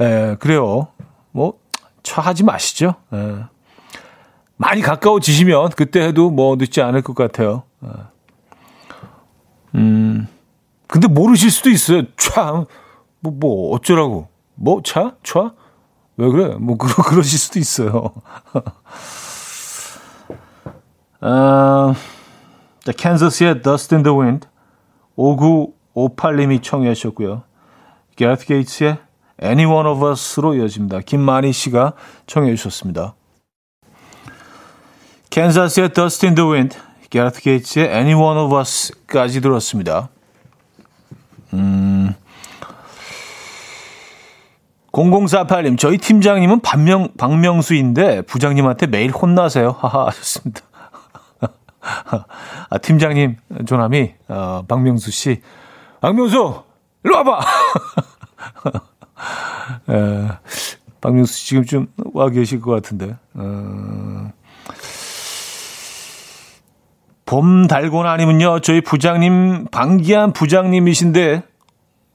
예, 0.00 0.36
그래요. 0.38 0.88
뭐, 1.32 1.58
처하지 2.02 2.44
마시죠. 2.44 2.94
예. 3.14 3.44
많이 4.56 4.80
가까워지시면 4.80 5.70
그때 5.70 6.02
해도 6.02 6.30
뭐 6.30 6.56
늦지 6.56 6.82
않을 6.82 7.02
것 7.02 7.14
같아요. 7.14 7.64
예. 7.84 7.88
음, 9.74 10.28
근데 10.86 11.08
모르실 11.08 11.50
수도 11.50 11.70
있어요. 11.70 12.02
참, 12.16 12.66
뭐, 13.20 13.32
뭐, 13.32 13.74
어쩌라고. 13.74 14.28
뭐, 14.54 14.82
차? 14.82 15.16
차? 15.22 15.52
왜 16.16 16.30
그래? 16.30 16.54
뭐, 16.58 16.76
그러, 16.78 16.94
그러실 16.94 17.38
수도 17.38 17.58
있어요. 17.58 18.14
아, 21.20 21.94
자, 22.84 22.92
캔서스의 22.92 23.62
Dust 23.62 23.94
in 23.94 24.02
the 24.02 24.16
Wind. 24.16 24.48
5958님이 25.16 26.62
청해 26.62 26.88
하셨고요. 26.88 27.42
게르트 28.16 28.46
게이츠의 28.46 28.98
Any 29.42 29.64
One 29.64 29.88
of 29.88 30.04
Us로 30.04 30.54
이어집니다. 30.54 31.00
김만희 31.00 31.52
씨가 31.52 31.94
청해 32.26 32.54
주셨습니다. 32.54 33.14
캔자스의 35.30 35.90
Dust 35.90 36.26
in 36.26 36.34
the 36.34 36.50
Wind, 36.50 36.78
게르트 37.16 37.40
게이츠의 37.40 37.86
Any 37.86 38.12
One 38.12 38.38
of 38.38 38.54
Us까지 38.54 39.40
들었습니다. 39.40 40.10
음, 41.54 42.14
0048님, 44.92 45.78
저희 45.78 45.96
팀장님은 45.96 46.60
박명, 46.60 47.08
박명수인데 47.16 48.20
부장님한테 48.22 48.86
매일 48.88 49.12
혼나세요. 49.12 49.70
하하 49.78 50.08
하셨습니다. 50.08 50.60
아, 52.68 52.78
팀장님, 52.82 53.36
조남이, 53.66 54.12
어, 54.28 54.64
박명수 54.68 55.10
씨. 55.10 55.40
박명수! 56.02 56.64
일로 57.02 57.16
와봐! 57.16 57.40
에, 59.88 60.28
박명수 61.00 61.32
씨 61.32 61.46
지금 61.46 61.64
좀 61.64 61.86
와 62.12 62.28
계실 62.28 62.60
것 62.60 62.72
같은데. 62.72 63.16
어, 63.32 64.32
봄 67.26 67.66
달고나 67.66 68.12
아니면요. 68.12 68.60
저희 68.60 68.80
부장님, 68.80 69.66
방기한 69.72 70.32
부장님이신데, 70.32 71.42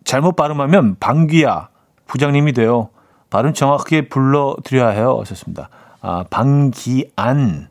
잘못 0.06 0.36
발음하면 0.36 0.96
방귀야 1.00 1.70
부장님이 2.08 2.54
돼요. 2.54 2.90
발음 3.30 3.54
정확하게 3.54 4.10
불러드려야 4.10 4.90
해요. 4.90 5.18
하셨습니다. 5.20 5.70
아, 6.02 6.24
방기안 6.30 7.70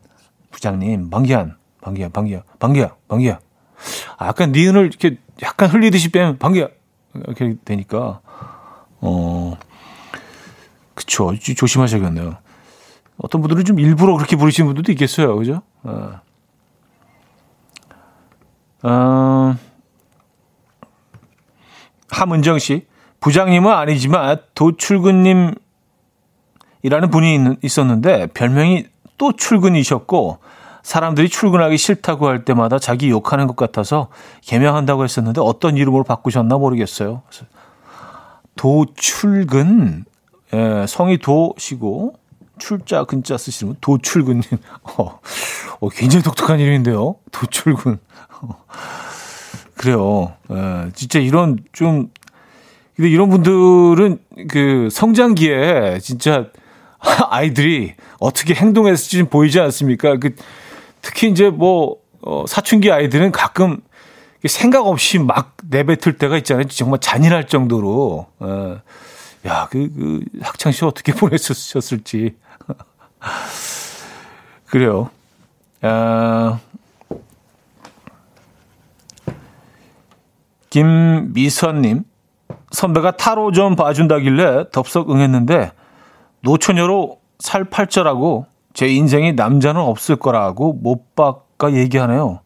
부장님, 0.51 1.09
방기안, 1.09 1.57
방기안, 1.81 2.11
방기안, 2.11 2.43
방기안, 2.59 2.89
방기안. 3.07 3.37
아, 4.17 4.27
약간 4.27 4.51
니은을 4.51 4.85
이렇게 4.85 5.17
약간 5.41 5.69
흘리듯이 5.69 6.11
빼면 6.11 6.37
방기안 6.37 6.69
이렇게 7.15 7.55
되니까 7.65 8.21
어, 9.01 9.57
그쵸. 10.93 11.33
조심하셔야겠네요. 11.35 12.37
어떤 13.17 13.41
분들은 13.41 13.65
좀 13.65 13.79
일부러 13.79 14.15
그렇게 14.15 14.35
부르시는 14.35 14.67
분들도 14.67 14.91
있겠어요. 14.91 15.35
그죠? 15.35 15.61
어. 15.83 16.21
어, 18.83 19.55
함은정 22.09 22.59
씨. 22.59 22.85
부장님은 23.19 23.71
아니지만 23.71 24.39
도출근님이라는 24.55 25.59
분이 27.11 27.57
있었는데 27.61 28.27
별명이 28.33 28.87
또 29.17 29.31
출근이셨고 29.33 30.39
사람들이 30.81 31.29
출근하기 31.29 31.77
싫다고 31.77 32.27
할 32.27 32.43
때마다 32.43 32.79
자기 32.79 33.09
욕하는 33.11 33.45
것 33.45 33.55
같아서 33.55 34.07
개명한다고 34.41 35.03
했었는데 35.03 35.41
어떤 35.41 35.77
이름으로 35.77 36.03
바꾸셨나 36.03 36.57
모르겠어요. 36.57 37.21
도출근 38.55 40.05
예, 40.53 40.85
성이 40.87 41.17
도시고 41.17 42.15
출자 42.57 43.05
근자 43.05 43.37
쓰시는 43.37 43.73
분 43.73 43.77
도출근님 43.81 44.43
어, 44.97 45.19
어, 45.79 45.89
굉장히 45.89 46.23
독특한 46.23 46.59
이름인데요. 46.59 47.15
도출근 47.31 47.93
어, 47.93 47.97
그래요. 49.75 50.33
예, 50.51 50.91
진짜 50.93 51.19
이런 51.19 51.59
좀 51.71 52.09
근데 52.95 53.09
이런 53.09 53.29
분들은 53.29 54.19
그 54.49 54.89
성장기에 54.91 55.99
진짜 56.01 56.47
아이들이 57.29 57.95
어떻게 58.19 58.53
행동했을지 58.53 59.17
좀 59.17 59.27
보이지 59.27 59.59
않습니까? 59.59 60.17
그 60.17 60.35
특히 61.01 61.29
이제 61.29 61.49
뭐 61.49 61.97
어, 62.21 62.45
사춘기 62.47 62.91
아이들은 62.91 63.31
가끔 63.31 63.81
생각 64.47 64.87
없이 64.87 65.19
막 65.19 65.55
내뱉을 65.69 66.17
때가 66.17 66.37
있잖아요. 66.37 66.65
정말 66.67 66.99
잔인할 66.99 67.47
정도로. 67.47 68.27
어. 68.39 68.81
야, 69.47 69.67
그, 69.71 69.89
그 69.93 70.23
학창 70.41 70.71
시절 70.71 70.89
어떻게 70.89 71.13
보내셨을지. 71.17 72.35
그래요. 74.67 75.09
아, 75.81 76.59
김미선님, 80.71 82.03
선배가 82.71 83.17
타로 83.17 83.51
좀 83.51 83.75
봐준다길래 83.75 84.69
덥석 84.71 85.11
응했는데 85.11 85.71
노처녀로 86.41 87.19
살 87.39 87.65
팔자라고 87.65 88.47
제 88.73 88.87
인생에 88.87 89.33
남자는 89.33 89.81
없을 89.81 90.15
거라고 90.15 90.73
못 90.73 91.13
바까 91.15 91.73
얘기하네요. 91.73 92.39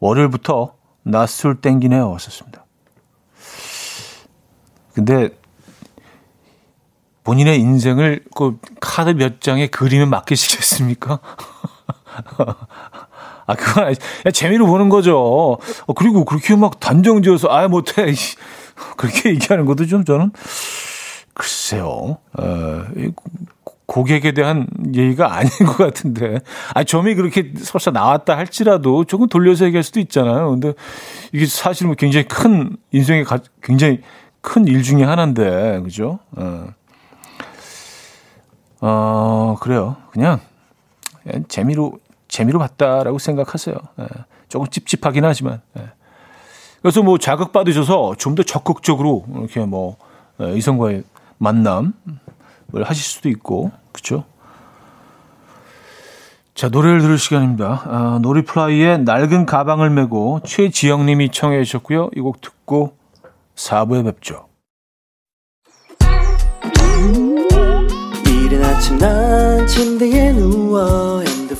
월요일부터 0.00 0.74
낮술 1.02 1.60
땡기네요. 1.60 2.10
왔었습니다. 2.10 2.64
근데 4.94 5.28
본인의 7.24 7.60
인생을 7.60 8.24
그 8.34 8.58
카드 8.80 9.10
몇 9.10 9.40
장에 9.40 9.66
그림에 9.66 10.06
맡기시겠습니까? 10.06 11.18
아, 13.46 13.54
그건 13.54 13.84
아니, 13.84 13.96
재미로 14.32 14.66
보는 14.66 14.88
거죠. 14.88 15.58
어, 15.86 15.92
그리고 15.94 16.24
그렇게 16.24 16.56
막 16.56 16.80
단정 16.80 17.22
지어서, 17.22 17.48
아, 17.48 17.68
못해. 17.68 18.12
그렇게 18.96 19.30
얘기하는 19.30 19.66
것도 19.66 19.86
좀 19.86 20.04
저는, 20.04 20.32
글쎄요. 21.34 22.18
어, 22.38 22.84
고객에 23.86 24.32
대한 24.32 24.66
예의가 24.94 25.34
아닌 25.34 25.50
것 25.66 25.76
같은데. 25.76 26.40
아, 26.72 26.84
점이 26.84 27.14
그렇게 27.14 27.52
설사 27.58 27.90
나왔다 27.90 28.36
할지라도 28.36 29.04
조금 29.04 29.28
돌려서 29.28 29.66
얘기할 29.66 29.82
수도 29.82 30.00
있잖아요. 30.00 30.50
근데 30.50 30.72
이게 31.32 31.44
사실은 31.46 31.88
뭐 31.88 31.96
굉장히 31.96 32.26
큰, 32.26 32.76
인생의 32.92 33.24
가, 33.24 33.38
굉장히 33.62 34.00
큰 34.40 34.66
일 34.66 34.82
중에 34.82 35.04
하나인데, 35.04 35.80
그죠? 35.82 36.18
어. 36.36 36.68
어, 38.80 39.56
그래요. 39.60 39.96
그냥, 40.12 40.40
재미로, 41.48 41.98
재미로 42.34 42.58
봤다라고 42.58 43.18
생각하세요. 43.20 43.76
예. 44.00 44.06
조금 44.48 44.66
찝찝하긴 44.66 45.24
하지만. 45.24 45.60
예. 45.78 45.82
그래서 46.82 47.00
뭐 47.02 47.16
자극받으셔서 47.16 48.16
좀 48.18 48.34
더 48.34 48.42
적극적으로 48.42 49.24
이렇게 49.36 49.60
뭐 49.64 49.96
예, 50.40 50.52
이성과의 50.56 51.04
만남을 51.38 51.92
하실 52.82 53.04
수도 53.04 53.28
있고, 53.28 53.70
그렇죠? 53.92 54.24
자, 56.56 56.68
노래를 56.68 57.00
들을 57.02 57.18
시간입니다. 57.18 57.82
아, 57.86 58.18
노리플라이의 58.20 59.04
낡은 59.04 59.46
가방을 59.46 59.90
메고 59.90 60.40
최지영 60.44 61.06
님이 61.06 61.30
청해 61.30 61.62
주셨고요. 61.62 62.10
이 62.16 62.20
곡 62.20 62.40
듣고 62.40 62.96
4부에 63.54 64.04
뵙죠. 64.04 64.46
이른 68.26 68.64
아침 68.64 68.98
난 68.98 69.64
침대에 69.68 70.32
누워 70.32 71.22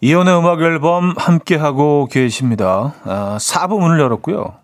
이혼의 0.00 0.38
음악 0.38 0.62
앨범 0.62 1.14
함께하고 1.16 2.08
계십니다. 2.10 2.94
아, 3.04 3.36
4부 3.38 3.78
문을 3.80 4.00
열었고요. 4.00 4.54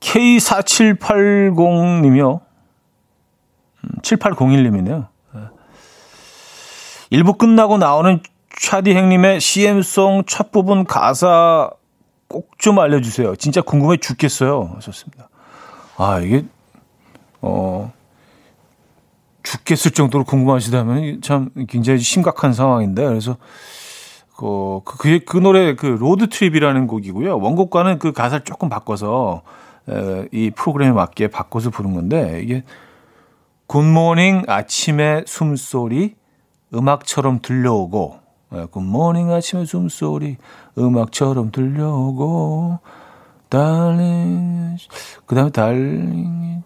K4780님이요. 0.00 2.40
7801님이네요. 4.02 5.06
1부 7.12 7.38
끝나고 7.38 7.78
나오는 7.78 8.20
차디 8.58 8.94
행님의 8.94 9.40
CM송 9.40 10.24
첫 10.26 10.52
부분 10.52 10.84
가사 10.84 11.70
꼭 12.28 12.50
좀 12.60 12.78
알려주세요. 12.78 13.36
진짜 13.36 13.62
궁금해 13.62 13.96
죽겠어요. 13.96 14.72
하셨습니다. 14.76 15.28
아, 15.96 16.20
이게, 16.20 16.44
어, 17.40 17.90
죽겠을 19.42 19.92
정도로 19.92 20.24
궁금하시다면 20.24 21.22
참 21.22 21.48
굉장히 21.68 22.00
심각한 22.00 22.52
상황인데, 22.52 23.06
그래서 23.06 23.38
그, 24.40 24.80
그, 24.84 25.20
그 25.26 25.36
노래 25.36 25.74
그 25.74 25.84
Road 25.84 26.30
Trip이라는 26.30 26.86
곡이고요. 26.86 27.38
원곡과는 27.38 27.98
그 27.98 28.12
가사를 28.12 28.42
조금 28.44 28.70
바꿔서 28.70 29.42
에, 29.86 30.28
이 30.32 30.50
프로그램에 30.50 30.92
맞게 30.92 31.28
바꿔서 31.28 31.68
부른 31.68 31.92
건데 31.92 32.40
이게 32.42 32.64
good 33.66 33.94
morning 33.94 34.44
아침의 34.48 35.24
숨소리 35.26 36.14
음악처럼 36.72 37.40
들려오고 37.42 38.18
에, 38.54 38.64
good 38.70 38.92
morning 38.92 39.30
아침의 39.30 39.66
숨소리 39.66 40.38
음악처럼 40.78 41.50
들려오고 41.50 42.78
darling 43.50 44.78
그다음에 45.26 45.50
darling 45.50 46.62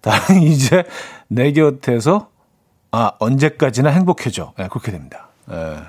darling 0.00 0.42
이제 0.46 0.84
내 1.26 1.50
곁에서 1.50 2.28
아 2.92 3.10
언제까지나 3.18 3.90
행복해져 3.90 4.52
네, 4.56 4.68
그렇게 4.68 4.92
됩니다. 4.92 5.31
예. 5.50 5.76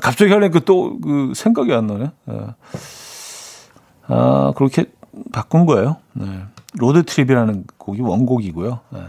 갑자기 0.00 0.32
하려니까 0.32 0.60
또 0.60 0.98
그 1.00 1.32
생각이 1.34 1.72
안 1.72 1.86
나네. 1.86 2.10
예. 2.30 2.40
아, 4.08 4.52
그렇게 4.56 4.86
바꾼 5.32 5.66
거예요. 5.66 5.96
네. 6.12 6.44
Road 6.74 7.04
Trip이라는 7.04 7.64
곡이 7.76 8.02
원곡이고요. 8.02 8.80
네. 8.90 9.00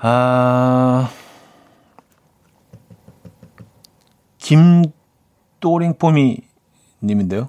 아, 0.00 1.08
김또링뽀미 4.38 6.38
님인데요. 7.02 7.48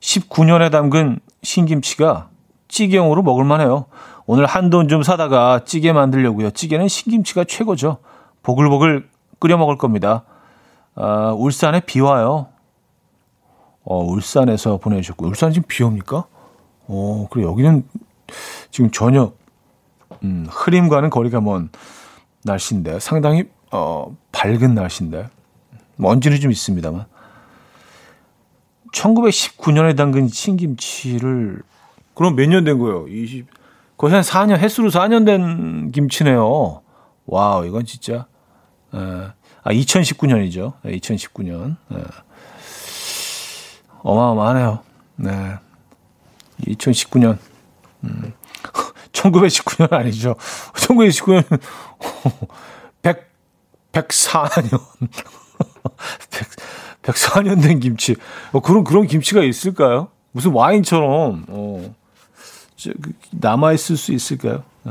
19년에 0.00 0.70
담근 0.70 1.20
신김치가 1.42 2.28
찌개용으로 2.68 3.22
먹을만해요. 3.22 3.86
오늘 4.26 4.46
한돈 4.46 4.88
좀 4.88 5.02
사다가 5.02 5.64
찌개 5.64 5.92
만들려고요. 5.92 6.50
찌개는 6.50 6.88
신김치가 6.88 7.44
최고죠. 7.44 7.98
보글보글 8.42 9.08
끓여 9.38 9.56
먹을 9.56 9.76
겁니다. 9.76 10.24
아, 10.94 11.32
울산에 11.36 11.80
비 11.80 12.00
와요. 12.00 12.48
어, 13.84 13.98
울산에서 14.04 14.76
보내주셨고, 14.78 15.26
울산 15.26 15.52
지금 15.52 15.66
비 15.66 15.82
옵니까? 15.82 16.26
어, 16.86 17.26
그래, 17.30 17.44
여기는 17.44 17.84
지금 18.70 18.90
전혀 18.90 19.32
음, 20.22 20.46
흐림과는 20.48 21.10
거리가 21.10 21.40
먼 21.40 21.70
날씨인데 22.44 23.00
상당히 23.00 23.44
어, 23.72 24.16
밝은 24.30 24.74
날씨인데 24.74 25.28
먼지는 25.96 26.38
좀 26.38 26.50
있습니다만 26.50 27.06
1919년에 28.92 29.96
담근 29.96 30.28
신김치를 30.28 31.62
그럼 32.14 32.36
몇 32.36 32.46
년 32.48 32.64
된 32.64 32.78
거예요? 32.78 33.08
20 33.08 33.46
거의 34.02 34.14
한 34.14 34.22
4년 34.22 34.58
횟수로 34.58 34.90
4년 34.90 35.24
된 35.24 35.92
김치네요. 35.92 36.82
와우 37.24 37.66
이건 37.66 37.84
진짜 37.86 38.26
에, 38.92 38.98
아 38.98 39.70
2019년이죠. 39.70 40.72
2019년 40.82 41.76
에. 41.92 42.02
어마어마하네요. 44.02 44.80
네. 45.14 45.54
2019년 46.66 47.38
음. 48.02 48.32
1919년 49.12 49.92
아니죠. 49.92 50.34
1919년 50.74 51.60
100 53.02 53.30
104년 53.92 54.80
100, 56.28 56.48
104년 57.02 57.62
된 57.62 57.78
김치. 57.78 58.16
어, 58.50 58.58
그런 58.58 58.82
그런 58.82 59.06
김치가 59.06 59.44
있을까요? 59.44 60.08
무슨 60.32 60.50
와인처럼 60.50 61.44
어, 61.48 61.94
그, 61.94 62.01
남아 63.30 63.72
있을 63.72 63.96
수 63.96 64.12
있을까요? 64.12 64.62
어. 64.84 64.90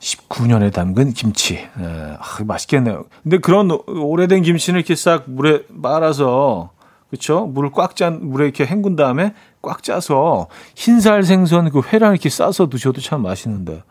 19년에 0.00 0.72
담근 0.72 1.12
김치. 1.12 1.54
예, 1.54 2.16
아, 2.18 2.42
맛있겠네요. 2.44 3.04
근데 3.22 3.38
그런 3.38 3.70
오래된 3.86 4.42
김치는 4.42 4.80
이렇게 4.80 4.96
싹 4.96 5.24
물에 5.30 5.62
말아서 5.68 6.70
그렇죠? 7.08 7.46
물을 7.46 7.70
꽉 7.70 7.94
짠 7.94 8.18
물에 8.28 8.46
이렇게 8.46 8.64
헹군 8.64 8.96
다음에 8.96 9.34
꽉 9.60 9.82
짜서 9.82 10.48
흰살 10.74 11.22
생선 11.22 11.70
그 11.70 11.82
회랑 11.82 12.12
이렇게 12.12 12.28
싸서 12.30 12.68
드셔도 12.68 13.00
참 13.00 13.22
맛있는데. 13.22 13.82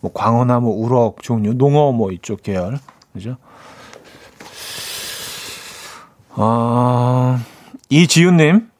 뭐 0.00 0.12
광어나 0.12 0.60
뭐 0.60 0.74
우럭 0.84 1.22
종류, 1.22 1.54
농어 1.54 1.92
뭐 1.92 2.10
이쪽 2.10 2.42
계열. 2.42 2.78
그죠? 3.12 3.36
아, 6.34 7.40
이지윤 7.90 8.36
님. 8.38 8.70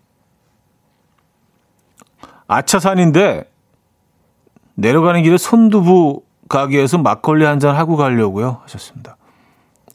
아차산인데 2.55 3.51
내려가는 4.75 5.23
길에 5.23 5.37
손두부 5.37 6.23
가게에서 6.49 6.99
막걸리 6.99 7.45
한 7.45 7.59
잔 7.59 7.75
하고 7.77 7.97
가려고요 7.97 8.61
하셨습니다. 8.63 9.17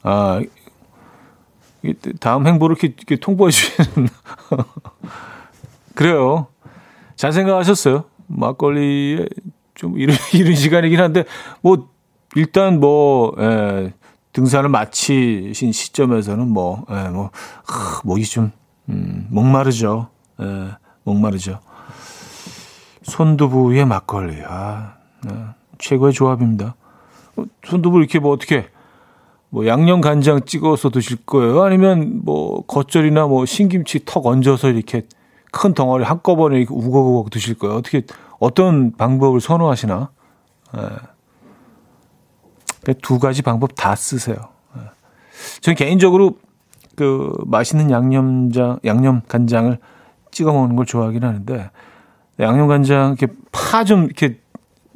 아 0.02 0.40
다음 2.20 2.46
행보를 2.46 2.76
이렇게, 2.78 2.94
이렇게 2.96 3.16
통보해 3.16 3.50
주시는 3.50 4.08
그래요. 5.94 6.46
잘 7.16 7.32
생각하셨어요. 7.32 8.04
막걸리에 8.26 9.26
좀 9.74 9.98
이른, 9.98 10.14
이른 10.34 10.54
시간이긴 10.54 11.00
한데 11.00 11.24
뭐 11.62 11.88
일단 12.36 12.80
뭐 12.80 13.34
예, 13.38 13.92
등산을 14.32 14.68
마치신 14.68 15.72
시점에서는 15.72 16.48
뭐 16.48 16.84
예, 16.90 17.08
뭐 17.08 17.30
하, 17.64 18.00
목이 18.04 18.24
좀 18.24 18.52
음, 18.88 19.26
목마르죠. 19.30 20.08
예, 20.40 20.70
목마르죠. 21.04 21.60
손두부에 23.10 23.84
막걸리. 23.84 24.42
아, 24.46 24.94
네. 25.24 25.32
최고의 25.78 26.14
조합입니다. 26.14 26.74
어, 27.36 27.44
손두부 27.64 27.98
이렇게 27.98 28.18
뭐 28.18 28.32
어떻게 28.32 28.70
뭐 29.50 29.66
양념 29.66 30.00
간장 30.00 30.46
찍어서 30.46 30.88
드실 30.90 31.18
거예요? 31.26 31.62
아니면 31.62 32.22
뭐 32.24 32.64
겉절이나 32.66 33.26
뭐 33.26 33.44
신김치 33.44 34.04
턱 34.06 34.24
얹어서 34.26 34.68
이렇게 34.68 35.06
큰 35.52 35.74
덩어리 35.74 36.04
한꺼번에 36.04 36.58
이렇게 36.58 36.72
우거우거 36.72 37.28
드실 37.30 37.58
거예요? 37.58 37.74
어떻게 37.76 38.04
어떤 38.38 38.92
방법을 38.96 39.40
선호하시나? 39.40 40.10
예. 40.76 40.80
두 43.02 43.18
가지 43.18 43.42
방법 43.42 43.74
다 43.74 43.96
쓰세요. 43.96 44.36
예. 44.76 44.82
저는 45.60 45.76
개인적으로 45.76 46.38
그 46.96 47.32
맛있는 47.46 47.90
양념장 47.90 48.78
양념 48.84 49.22
간장을 49.26 49.76
찍어 50.30 50.52
먹는 50.52 50.76
걸 50.76 50.86
좋아하긴 50.86 51.24
하는데 51.24 51.70
양념 52.40 52.68
간장 52.68 53.16
이렇게 53.18 53.32
파 53.52 53.84
좀 53.84 54.04
이렇게 54.04 54.40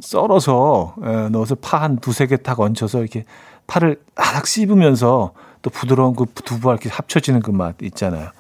썰어서 0.01 0.95
에, 1.03 1.28
넣어서 1.30 1.55
파 1.57 1.78
한 1.78 1.97
두세 1.99 2.26
개딱 2.26 2.59
얹혀서 2.61 3.01
이렇게 3.01 3.24
파를 3.66 4.01
하락 4.16 4.47
씹으면서 4.47 5.32
또 5.62 5.70
부드러운 5.70 6.14
그 6.14 6.26
두부와 6.26 6.74
이렇게 6.74 6.88
합쳐지는 6.90 7.40
그 7.40 7.51
맛 7.53 7.76
있잖아요. 7.82 8.30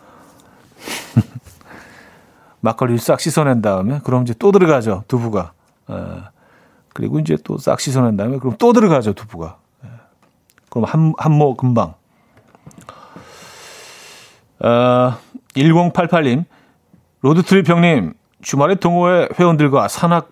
막걸리를 2.60 2.98
싹 2.98 3.20
씻어낸 3.20 3.62
다음에 3.62 4.00
그럼 4.04 4.22
이제 4.22 4.34
또 4.38 4.52
들어가죠 4.52 5.04
두부가. 5.08 5.52
에, 5.90 5.94
그리고 6.92 7.18
이제 7.18 7.36
또 7.44 7.58
싹 7.58 7.80
씻어낸 7.80 8.16
다음에 8.16 8.38
그럼 8.38 8.56
또 8.58 8.72
들어가죠 8.72 9.12
두부가. 9.14 9.58
에, 9.84 9.88
그럼 10.70 10.84
한 10.84 11.12
한모 11.18 11.56
금방. 11.56 11.94
어, 14.60 15.18
1088님 15.54 16.44
Road 17.20 17.44
Trip 17.44 17.68
형님 17.68 18.14
주말에 18.44 18.74
동호회 18.74 19.30
회원들과 19.38 19.88
산악 19.88 20.30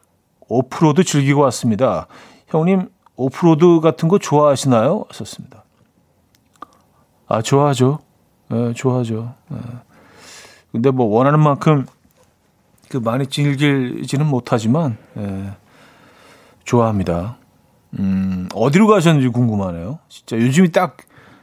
오프로드 0.48 1.02
즐기고 1.02 1.40
왔습니다. 1.40 2.06
형님, 2.48 2.90
오프로드 3.16 3.80
같은 3.80 4.08
거 4.08 4.18
좋아하시나요? 4.18 5.06
하셨습니다. 5.08 5.64
아, 7.26 7.40
좋아하죠. 7.40 8.00
네, 8.50 8.74
좋아하죠. 8.74 9.32
네. 9.48 9.58
근데 10.72 10.90
뭐 10.90 11.06
원하는 11.06 11.40
만큼 11.40 11.86
그 12.90 12.98
많이 12.98 13.26
즐기지는 13.26 14.26
못하지만, 14.26 14.98
네, 15.14 15.50
좋아합니다. 16.64 17.38
음, 17.98 18.46
어디로 18.54 18.88
가셨는지 18.88 19.28
궁금하네요. 19.28 20.00
진짜 20.10 20.36
요즘이 20.36 20.72
딱 20.72 20.98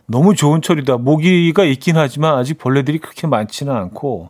너무 0.05 0.35
좋은 0.35 0.61
철이다. 0.61 0.97
모기가 0.97 1.63
있긴 1.63 1.97
하지만 1.97 2.37
아직 2.37 2.59
벌레들이 2.59 2.99
그렇게 2.99 3.25
많지는 3.25 3.75
않고, 3.75 4.29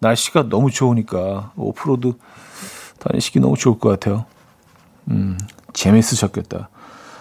날씨가 0.00 0.48
너무 0.48 0.70
좋으니까 0.70 1.52
오프로드 1.56 2.14
다니시기 2.98 3.40
너무 3.40 3.56
좋을 3.56 3.78
것 3.78 3.88
같아요. 3.90 4.26
음, 5.10 5.38
재밌으셨겠다. 5.72 6.68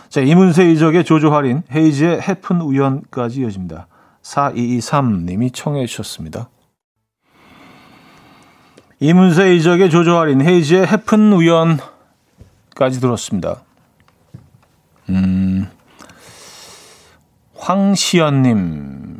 자, 0.09 0.21
이문세 0.21 0.71
이적의 0.71 1.05
조조 1.05 1.33
할인, 1.33 1.61
헤이즈의 1.71 2.21
해픈 2.21 2.61
우연까지 2.61 3.41
이어집니다. 3.41 3.87
4223님이 4.23 5.53
청해 5.53 5.85
주셨습니다. 5.85 6.49
이문세 8.99 9.55
이적의 9.55 9.89
조조 9.89 10.17
할인, 10.17 10.41
헤이즈의 10.41 10.87
해픈 10.87 11.31
우연까지 11.31 12.99
들었습니다. 12.99 13.61
음, 15.09 15.69
황시연님인데요. 17.55 19.15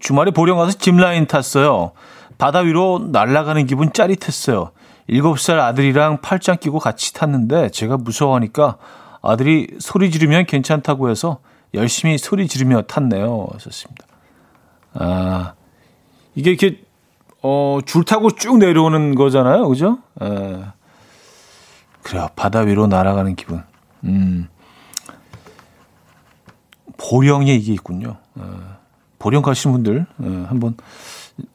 주말에 0.00 0.30
보령 0.30 0.58
가서 0.58 0.76
짚라인 0.78 1.26
탔어요. 1.26 1.92
바다 2.38 2.60
위로 2.60 3.06
날아가는 3.10 3.66
기분 3.66 3.92
짜릿했어요. 3.92 4.70
7살 5.08 5.58
아들이랑 5.58 6.20
팔짱 6.20 6.56
끼고 6.58 6.78
같이 6.78 7.12
탔는데 7.12 7.70
제가 7.70 7.96
무서워하니까 7.96 8.78
아들이 9.22 9.68
소리 9.78 10.10
지르면 10.10 10.46
괜찮다고 10.46 11.10
해서 11.10 11.38
열심히 11.74 12.18
소리 12.18 12.46
지르며 12.48 12.82
탔네요. 12.82 13.48
하셨습니다. 13.52 14.06
아, 14.94 15.54
이게 16.34 16.50
이렇게, 16.50 16.82
어, 17.42 17.80
줄 17.84 18.04
타고 18.04 18.30
쭉 18.30 18.58
내려오는 18.58 19.14
거잖아요. 19.14 19.68
그죠? 19.68 19.98
에, 20.22 20.64
그래요. 22.02 22.28
바다 22.36 22.60
위로 22.60 22.86
날아가는 22.86 23.34
기분. 23.34 23.62
음. 24.04 24.48
보령에 26.96 27.54
이게 27.54 27.72
있군요. 27.72 28.18
에, 28.38 28.42
보령 29.18 29.42
가시는 29.42 29.72
분들, 29.74 30.06
에, 30.22 30.44
한번, 30.46 30.76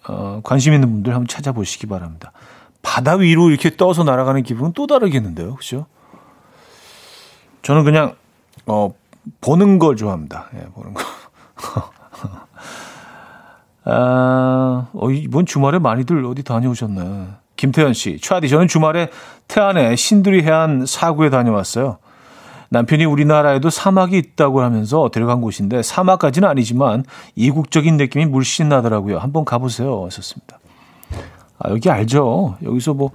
어, 0.08 0.42
관심 0.44 0.74
있는 0.74 0.92
분들 0.92 1.14
한번 1.14 1.28
찾아보시기 1.28 1.88
바랍니다. 1.88 2.32
바다 2.82 3.14
위로 3.16 3.50
이렇게 3.50 3.76
떠서 3.76 4.04
날아가는 4.04 4.44
기분은 4.44 4.74
또 4.74 4.88
다르겠는데요. 4.88 5.56
그죠? 5.56 5.86
저는 7.62 7.84
그냥, 7.84 8.16
어, 8.66 8.94
보는 9.42 9.80
걸 9.80 9.96
좋아합니다. 9.96 10.48
예, 10.56 10.66
보는 10.74 10.94
거. 10.94 11.04
아, 13.86 14.88
어, 14.94 15.12
이번 15.12 15.46
주말에 15.46 15.80
많이들 15.80 16.26
어디 16.26 16.44
다녀오셨나요? 16.44 17.36
김태현 17.56 17.94
씨, 17.94 18.20
차디, 18.22 18.48
저는 18.48 18.68
주말에 18.68 19.10
태안에 19.48 19.96
신두리 19.96 20.44
해안 20.44 20.86
사구에 20.86 21.30
다녀왔어요. 21.30 21.98
남편이 22.70 23.05
우리나라에도 23.05 23.70
사막이 23.70 24.17
있다고 24.17 24.61
하면서 24.61 25.09
데려간 25.09 25.41
곳인데 25.41 25.82
사막까지는 25.82 26.47
아니지만 26.47 27.03
이국적인 27.36 27.97
느낌이 27.97 28.26
물씬 28.26 28.70
나더라고요. 28.70 29.17
한번 29.17 29.45
가보세요. 29.45 30.05
하셨습니다. 30.05 30.59
아, 31.57 31.70
여기 31.72 31.89
알죠. 31.89 32.57
여기서 32.63 32.93
뭐 32.93 33.11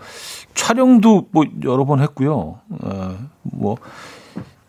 촬영도 0.55 1.29
뭐 1.31 1.45
여러 1.65 1.85
번 1.85 2.01
했고요. 2.01 2.59
어, 2.69 3.19
뭐 3.43 3.77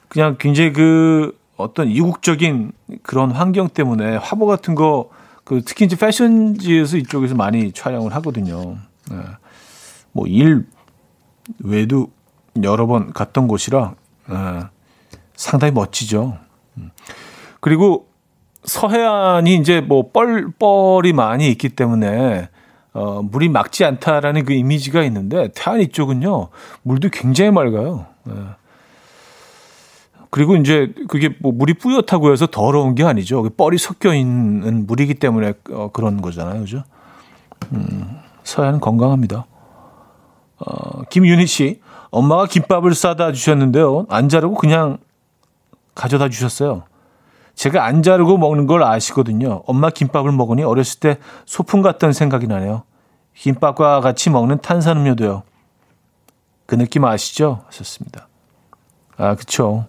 그냥 0.07 0.37
굉장히 0.39 0.71
그 0.71 1.37
어떤 1.57 1.89
이국적인 1.89 2.71
그런 3.03 3.31
환경 3.31 3.69
때문에 3.69 4.17
화보 4.17 4.45
같은 4.45 4.75
거 4.75 5.09
그 5.45 5.61
특히 5.63 5.85
이제 5.85 5.95
패션지에서 5.95 6.97
이쪽에서 6.97 7.35
많이 7.35 7.71
촬영을 7.71 8.13
하거든요. 8.15 8.77
네. 9.09 9.17
뭐일 10.11 10.65
외에도 11.59 12.09
여러 12.63 12.87
번 12.87 13.13
갔던 13.13 13.47
곳이라 13.47 13.93
에, 14.31 14.33
상당히 15.35 15.73
멋지죠. 15.73 16.37
음. 16.77 16.91
그리고 17.59 18.07
서해안이 18.63 19.55
이제 19.55 19.81
뭐 19.81 20.11
뻘, 20.11 20.51
뻘이 20.51 21.13
많이 21.13 21.49
있기 21.49 21.69
때문에 21.69 22.49
어, 22.93 23.21
물이 23.21 23.49
막지 23.49 23.83
않다라는 23.83 24.45
그 24.45 24.53
이미지가 24.53 25.03
있는데 25.03 25.49
태안 25.53 25.81
이쪽은요 25.81 26.49
물도 26.83 27.09
굉장히 27.11 27.51
맑아요. 27.51 28.05
예. 28.29 28.33
그리고 30.29 30.55
이제 30.57 30.93
그게 31.07 31.35
뭐 31.39 31.51
물이 31.53 31.75
뿌옇다고 31.75 32.31
해서 32.31 32.45
더러운 32.47 32.95
게 32.95 33.03
아니죠. 33.03 33.49
뻘이 33.55 33.77
섞여 33.77 34.13
있는 34.13 34.85
물이기 34.85 35.13
때문에 35.13 35.53
어, 35.71 35.89
그런 35.93 36.21
거잖아요, 36.21 36.61
그죠? 36.61 36.83
음, 37.71 38.19
서해안 38.43 38.79
건강합니다. 38.79 39.45
어, 40.57 41.03
김윤희 41.09 41.47
씨, 41.47 41.81
엄마가 42.11 42.47
김밥을 42.47 42.95
싸다 42.95 43.31
주셨는데요. 43.31 44.07
안 44.09 44.27
자르고 44.27 44.55
그냥 44.55 44.97
가져다 45.95 46.29
주셨어요. 46.29 46.83
제가 47.55 47.85
안 47.85 48.03
자르고 48.03 48.37
먹는 48.37 48.67
걸 48.67 48.83
아시거든요. 48.83 49.63
엄마 49.65 49.89
김밥을 49.89 50.31
먹으니 50.33 50.61
어렸을 50.63 50.99
때 50.99 51.17
소풍 51.45 51.81
갔던 51.81 52.11
생각이 52.11 52.47
나네요. 52.47 52.83
김밥과 53.33 54.01
같이 54.01 54.29
먹는 54.29 54.59
탄산음료도요. 54.59 55.43
그 56.65 56.75
느낌 56.75 57.05
아시죠? 57.05 57.63
하셨습니다. 57.67 58.27
아, 59.17 59.35
그쵸. 59.35 59.85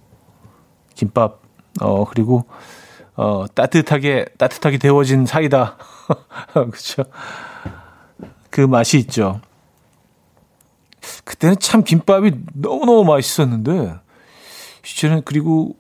김밥, 0.95 1.41
어, 1.81 2.05
그리고, 2.05 2.45
어, 3.17 3.47
따뜻하게, 3.53 4.27
따뜻하게 4.39 4.79
데워진 4.79 5.27
사이다. 5.27 5.77
그쵸. 6.71 7.05
그 8.51 8.61
맛이 8.61 8.99
있죠. 8.99 9.41
그때는 11.25 11.57
참 11.59 11.83
김밥이 11.83 12.33
너무너무 12.55 13.05
맛있었는데, 13.05 13.95
이제는 14.85 15.23
그리고 15.25 15.77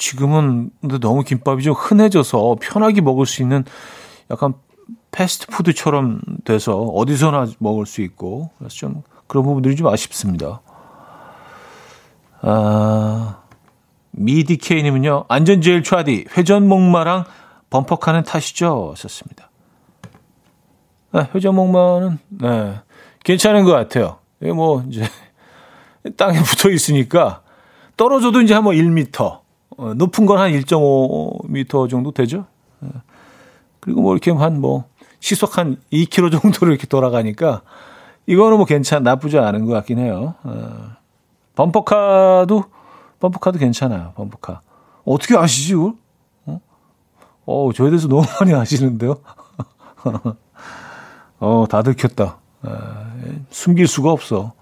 지금은 0.00 0.70
너무 0.80 1.22
김밥이 1.22 1.62
좀 1.62 1.74
흔해져서 1.74 2.56
편하게 2.60 3.02
먹을 3.02 3.26
수 3.26 3.42
있는 3.42 3.64
약간 4.30 4.54
패스트푸드처럼 5.10 6.22
돼서 6.44 6.80
어디서나 6.80 7.48
먹을 7.58 7.84
수 7.84 8.00
있고 8.00 8.50
그래서 8.56 8.74
좀 8.74 9.02
그런 9.26 9.44
부분들이 9.44 9.76
좀 9.76 9.86
아쉽습니다. 9.88 10.62
아, 12.40 13.42
미디케이님은요 14.12 15.26
안전 15.28 15.60
제일 15.60 15.82
차디 15.82 16.28
회전 16.34 16.66
목마랑 16.66 17.24
범퍼카는 17.68 18.24
타시죠? 18.24 18.94
썼습니다. 18.96 19.50
네, 21.12 21.28
회전 21.34 21.54
목마는 21.54 22.18
네, 22.40 22.80
괜찮은 23.22 23.64
것 23.64 23.72
같아요. 23.72 24.16
이게 24.40 24.52
뭐 24.52 24.82
이제 24.88 25.04
땅에 26.16 26.40
붙어 26.40 26.70
있으니까 26.70 27.42
떨어져도 27.98 28.40
이제 28.40 28.54
한번 28.54 28.76
1m 28.76 29.39
어, 29.80 29.94
높은 29.94 30.26
건 30.26 30.38
한 30.38 30.52
1.5m 30.52 31.88
정도 31.88 32.12
되죠. 32.12 32.44
예. 32.84 32.88
그리고 33.80 34.02
뭐 34.02 34.12
이렇게 34.12 34.30
한 34.30 34.60
뭐 34.60 34.84
시속 35.20 35.56
한 35.58 35.76
2km 35.92 36.40
정도로 36.40 36.72
이렇게 36.72 36.86
돌아가니까 36.86 37.62
이거는 38.26 38.56
뭐 38.58 38.66
괜찮 38.66 39.02
나쁘지 39.02 39.38
않은 39.38 39.64
것 39.66 39.72
같긴 39.72 39.98
해요. 39.98 40.34
어. 40.44 40.92
범퍼카도 41.56 42.64
범퍼카도 43.20 43.58
괜찮아요. 43.58 44.12
범퍼카 44.16 44.60
어떻게 45.04 45.36
아시지? 45.36 45.74
어? 45.74 46.60
어, 47.46 47.70
저에 47.74 47.90
대해서 47.90 48.06
너무 48.08 48.22
많이 48.40 48.54
아시는데요. 48.54 49.16
어, 51.40 51.64
다 51.68 51.82
들켰다. 51.82 52.38
에, 52.66 52.70
숨길 53.50 53.86
수가 53.88 54.10
없어. 54.12 54.52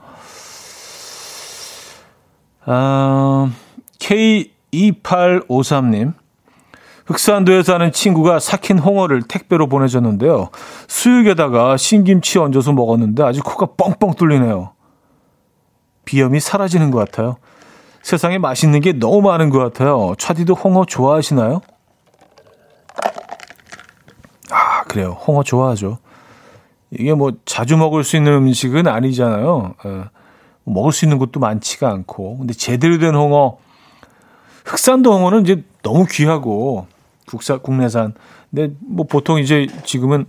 아, 2.64 3.50
2853님. 4.72 6.14
흑산도에 7.06 7.62
사는 7.62 7.90
친구가 7.90 8.38
삭힌 8.38 8.78
홍어를 8.78 9.22
택배로 9.22 9.66
보내줬는데요. 9.66 10.50
수육에다가 10.88 11.78
신김치 11.78 12.38
얹어서 12.38 12.72
먹었는데 12.72 13.22
아직 13.22 13.42
코가 13.44 13.68
뻥뻥 13.76 14.14
뚫리네요. 14.14 14.72
비염이 16.04 16.38
사라지는 16.40 16.90
것 16.90 16.98
같아요. 16.98 17.36
세상에 18.02 18.38
맛있는 18.38 18.80
게 18.80 18.92
너무 18.92 19.22
많은 19.22 19.50
것 19.50 19.58
같아요. 19.58 20.14
차디도 20.18 20.54
홍어 20.54 20.84
좋아하시나요? 20.84 21.60
아, 24.50 24.84
그래요. 24.84 25.16
홍어 25.26 25.42
좋아하죠. 25.42 25.98
이게 26.90 27.12
뭐 27.14 27.32
자주 27.44 27.76
먹을 27.76 28.04
수 28.04 28.16
있는 28.16 28.32
음식은 28.32 28.86
아니잖아요. 28.86 29.74
에, 29.84 30.04
먹을 30.64 30.92
수 30.92 31.04
있는 31.04 31.18
것도 31.18 31.40
많지가 31.40 31.88
않고. 31.88 32.38
근데 32.38 32.54
제대로 32.54 32.98
된 32.98 33.14
홍어, 33.14 33.58
흑산도 34.68 35.12
홍어는 35.12 35.42
이제 35.42 35.64
너무 35.82 36.06
귀하고 36.10 36.86
국산 37.26 37.60
국내산. 37.60 38.14
근데 38.50 38.74
뭐 38.80 39.06
보통 39.06 39.38
이제 39.38 39.66
지금은 39.84 40.26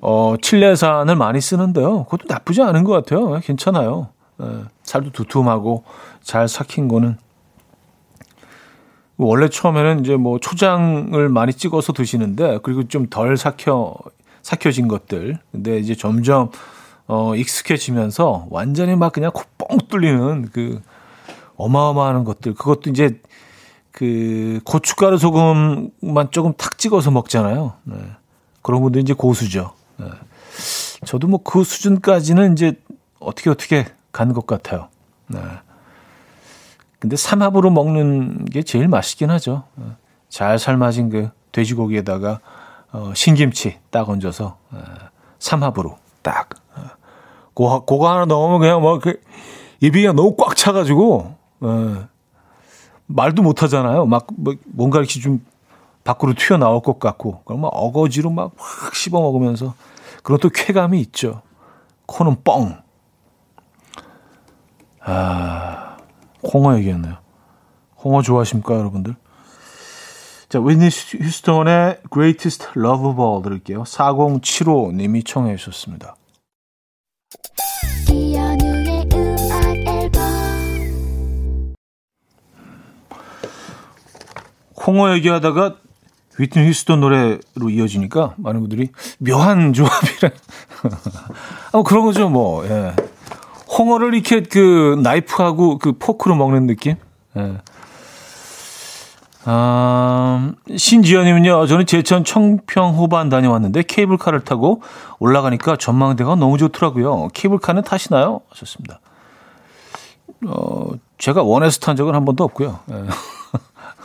어 0.00 0.34
칠레산을 0.40 1.16
많이 1.16 1.40
쓰는데요. 1.40 2.04
그것도 2.04 2.24
나쁘지 2.28 2.62
않은 2.62 2.84
것 2.84 2.92
같아요. 2.92 3.40
괜찮아요. 3.40 4.08
예, 4.42 4.46
살도 4.82 5.12
두툼하고 5.12 5.84
잘 6.22 6.48
삭힌 6.48 6.88
거는 6.88 7.16
원래 9.16 9.48
처음에는 9.48 10.00
이제 10.00 10.16
뭐 10.16 10.38
초장을 10.38 11.28
많이 11.30 11.54
찍어서 11.54 11.94
드시는데 11.94 12.58
그리고 12.62 12.86
좀 12.86 13.06
덜 13.08 13.36
삭혀 13.38 13.94
삭혀진 14.42 14.88
것들. 14.88 15.38
근데 15.52 15.78
이제 15.78 15.94
점점 15.94 16.50
어 17.06 17.34
익숙해지면서 17.34 18.48
완전히 18.50 18.94
막 18.96 19.12
그냥 19.12 19.30
코 19.32 19.44
뻥 19.58 19.78
뚫리는 19.88 20.50
그 20.52 20.80
어마어마한 21.56 22.24
것들. 22.24 22.54
그것도 22.54 22.90
이제 22.90 23.20
그 23.96 24.60
고춧가루 24.66 25.16
소금만 25.16 26.30
조금 26.30 26.52
탁 26.52 26.76
찍어서 26.76 27.10
먹잖아요. 27.10 27.72
네. 27.84 27.96
그런 28.60 28.82
분들 28.82 29.00
이제 29.00 29.14
고수죠. 29.14 29.72
네. 29.96 30.04
저도 31.06 31.28
뭐 31.28 31.40
그 31.42 31.64
수준까지는 31.64 32.52
이제 32.52 32.74
어떻게 33.20 33.48
어떻게 33.48 33.86
간 34.12 34.34
것 34.34 34.46
같아요. 34.46 34.88
네. 35.28 35.38
근데 36.98 37.16
삼합으로 37.16 37.70
먹는 37.70 38.44
게 38.44 38.62
제일 38.62 38.86
맛있긴 38.88 39.30
하죠. 39.30 39.64
네. 39.76 39.86
잘 40.28 40.58
삶아진 40.58 41.08
그 41.08 41.30
돼지고기에다가 41.52 42.40
어, 42.92 43.12
신김치 43.14 43.78
딱 43.90 44.10
얹어서 44.10 44.58
어, 44.72 44.78
삼합으로 45.38 45.96
딱. 46.20 46.50
어. 46.76 46.82
고, 47.54 47.86
그거 47.86 48.10
하나 48.12 48.26
넣으면 48.26 48.60
그냥 48.60 48.82
뭐그 48.82 49.22
입이 49.80 50.02
그냥 50.02 50.16
너무 50.16 50.36
꽉 50.36 50.54
차가지고 50.54 51.34
어, 51.60 52.08
말도 53.06 53.42
못 53.42 53.62
하잖아요. 53.62 54.06
막, 54.06 54.26
뭐, 54.36 54.54
뭔가 54.66 54.98
이렇게 54.98 55.20
좀 55.20 55.44
밖으로 56.04 56.34
튀어 56.34 56.56
나올 56.56 56.82
것 56.82 56.98
같고, 56.98 57.42
막 57.46 57.68
어거지로 57.68 58.30
막 58.30 58.52
확 58.56 58.94
씹어 58.94 59.20
먹으면서, 59.20 59.74
그런 60.22 60.40
또 60.40 60.48
쾌감이 60.48 61.00
있죠. 61.00 61.42
코는 62.06 62.42
뻥. 62.42 62.80
아, 65.00 65.96
홍어 66.52 66.76
얘기했네요. 66.78 67.16
홍어 68.02 68.22
좋아하십니까, 68.22 68.74
여러분들? 68.74 69.16
자, 70.48 70.60
위니 70.60 70.86
휴스턴의 70.86 72.02
Greatest 72.12 72.68
Love 72.76 73.08
of 73.08 73.20
All 73.22 73.42
들을게요. 73.42 73.82
4075님이 73.82 75.26
청해 75.26 75.56
주셨습니다. 75.56 76.14
홍어 84.86 85.12
얘기하다가 85.14 85.76
위트니 86.38 86.68
휴스턴 86.68 87.00
노래로 87.00 87.70
이어지니까 87.70 88.34
많은 88.36 88.60
분들이 88.60 88.90
묘한 89.18 89.72
조합이라 89.72 90.30
아, 91.72 91.82
그런 91.82 92.04
거죠 92.04 92.28
뭐 92.28 92.66
예. 92.68 92.94
홍어를 93.78 94.14
이렇게 94.14 94.42
그 94.42 94.98
나이프하고 95.02 95.78
그 95.78 95.92
포크로 95.98 96.34
먹는 96.36 96.66
느낌 96.66 96.96
예. 97.36 97.58
아, 99.48 100.52
신지연님은요, 100.76 101.66
저는 101.66 101.86
제천 101.86 102.24
청평 102.24 102.96
호반 102.96 103.28
다녀왔는데 103.28 103.84
케이블카를 103.84 104.40
타고 104.40 104.82
올라가니까 105.20 105.76
전망대가 105.76 106.34
너무 106.34 106.58
좋더라고요. 106.58 107.28
케이블카는 107.32 107.82
타시나요? 107.82 108.40
하셨습니다. 108.50 108.98
어, 110.48 110.88
제가 111.18 111.44
원해서 111.44 111.78
탄 111.78 111.94
적은 111.94 112.16
한 112.16 112.24
번도 112.24 112.42
없고요. 112.42 112.80
예. 112.90 113.04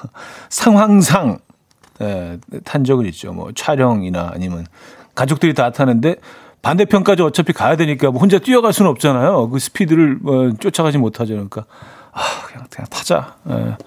상황상 0.50 1.40
예, 2.02 2.40
탄 2.64 2.84
적은 2.84 3.06
있죠. 3.08 3.32
뭐 3.34 3.52
촬영이나 3.54 4.32
아니면 4.34 4.66
가족들이 5.14 5.54
다 5.54 5.72
타는데 5.72 6.16
반대편까지 6.62 7.24
어차피 7.24 7.54
가야 7.54 7.76
되니까 7.76 8.12
뭐 8.12 8.22
혼자 8.22 8.40
뛰어갈 8.40 8.74
수는 8.74 8.90
없잖아요. 8.92 9.50
그 9.50 9.60
스피드를 9.60 10.18
뭐 10.22 10.52
쫓아가지 10.60 10.98
못하죠. 10.98 11.34
그러니까 11.34 11.66
아 12.12 12.22
그냥 12.48 12.68
그냥 12.70 12.88
타자. 12.90 13.36
예. 13.50 13.78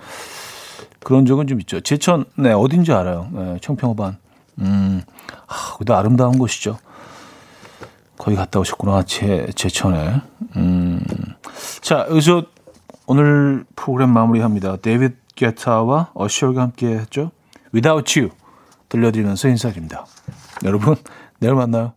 그런 1.03 1.27
적은 1.27 1.47
좀 1.47 1.61
있죠. 1.61 1.81
제천 1.81 2.25
네 2.37 2.53
어딘지 2.53 2.93
알아요. 2.93 3.29
예, 3.37 3.59
청평호반. 3.61 4.17
음, 4.61 5.03
아, 5.47 5.77
그도 5.79 5.95
아름다운 5.97 6.39
곳이죠. 6.39 6.79
거기 8.17 8.37
갔다 8.37 8.61
오셨구나. 8.61 9.03
제 9.05 9.49
제천에. 9.55 10.21
음, 10.57 11.01
자 11.81 12.07
여기서 12.09 12.45
오늘 13.07 13.65
프로그램 13.77 14.11
마무리합니다. 14.11 14.77
데이비드 14.77 15.15
게타와 15.35 16.11
어시어가 16.15 16.63
함께 16.63 16.87
했죠. 16.89 17.31
Without 17.75 18.21
You 18.21 18.33
들려드리면서 18.89 19.49
인사드립니다. 19.49 20.07
여러분, 20.65 20.97
내일 21.41 21.55
만나요. 21.55 21.95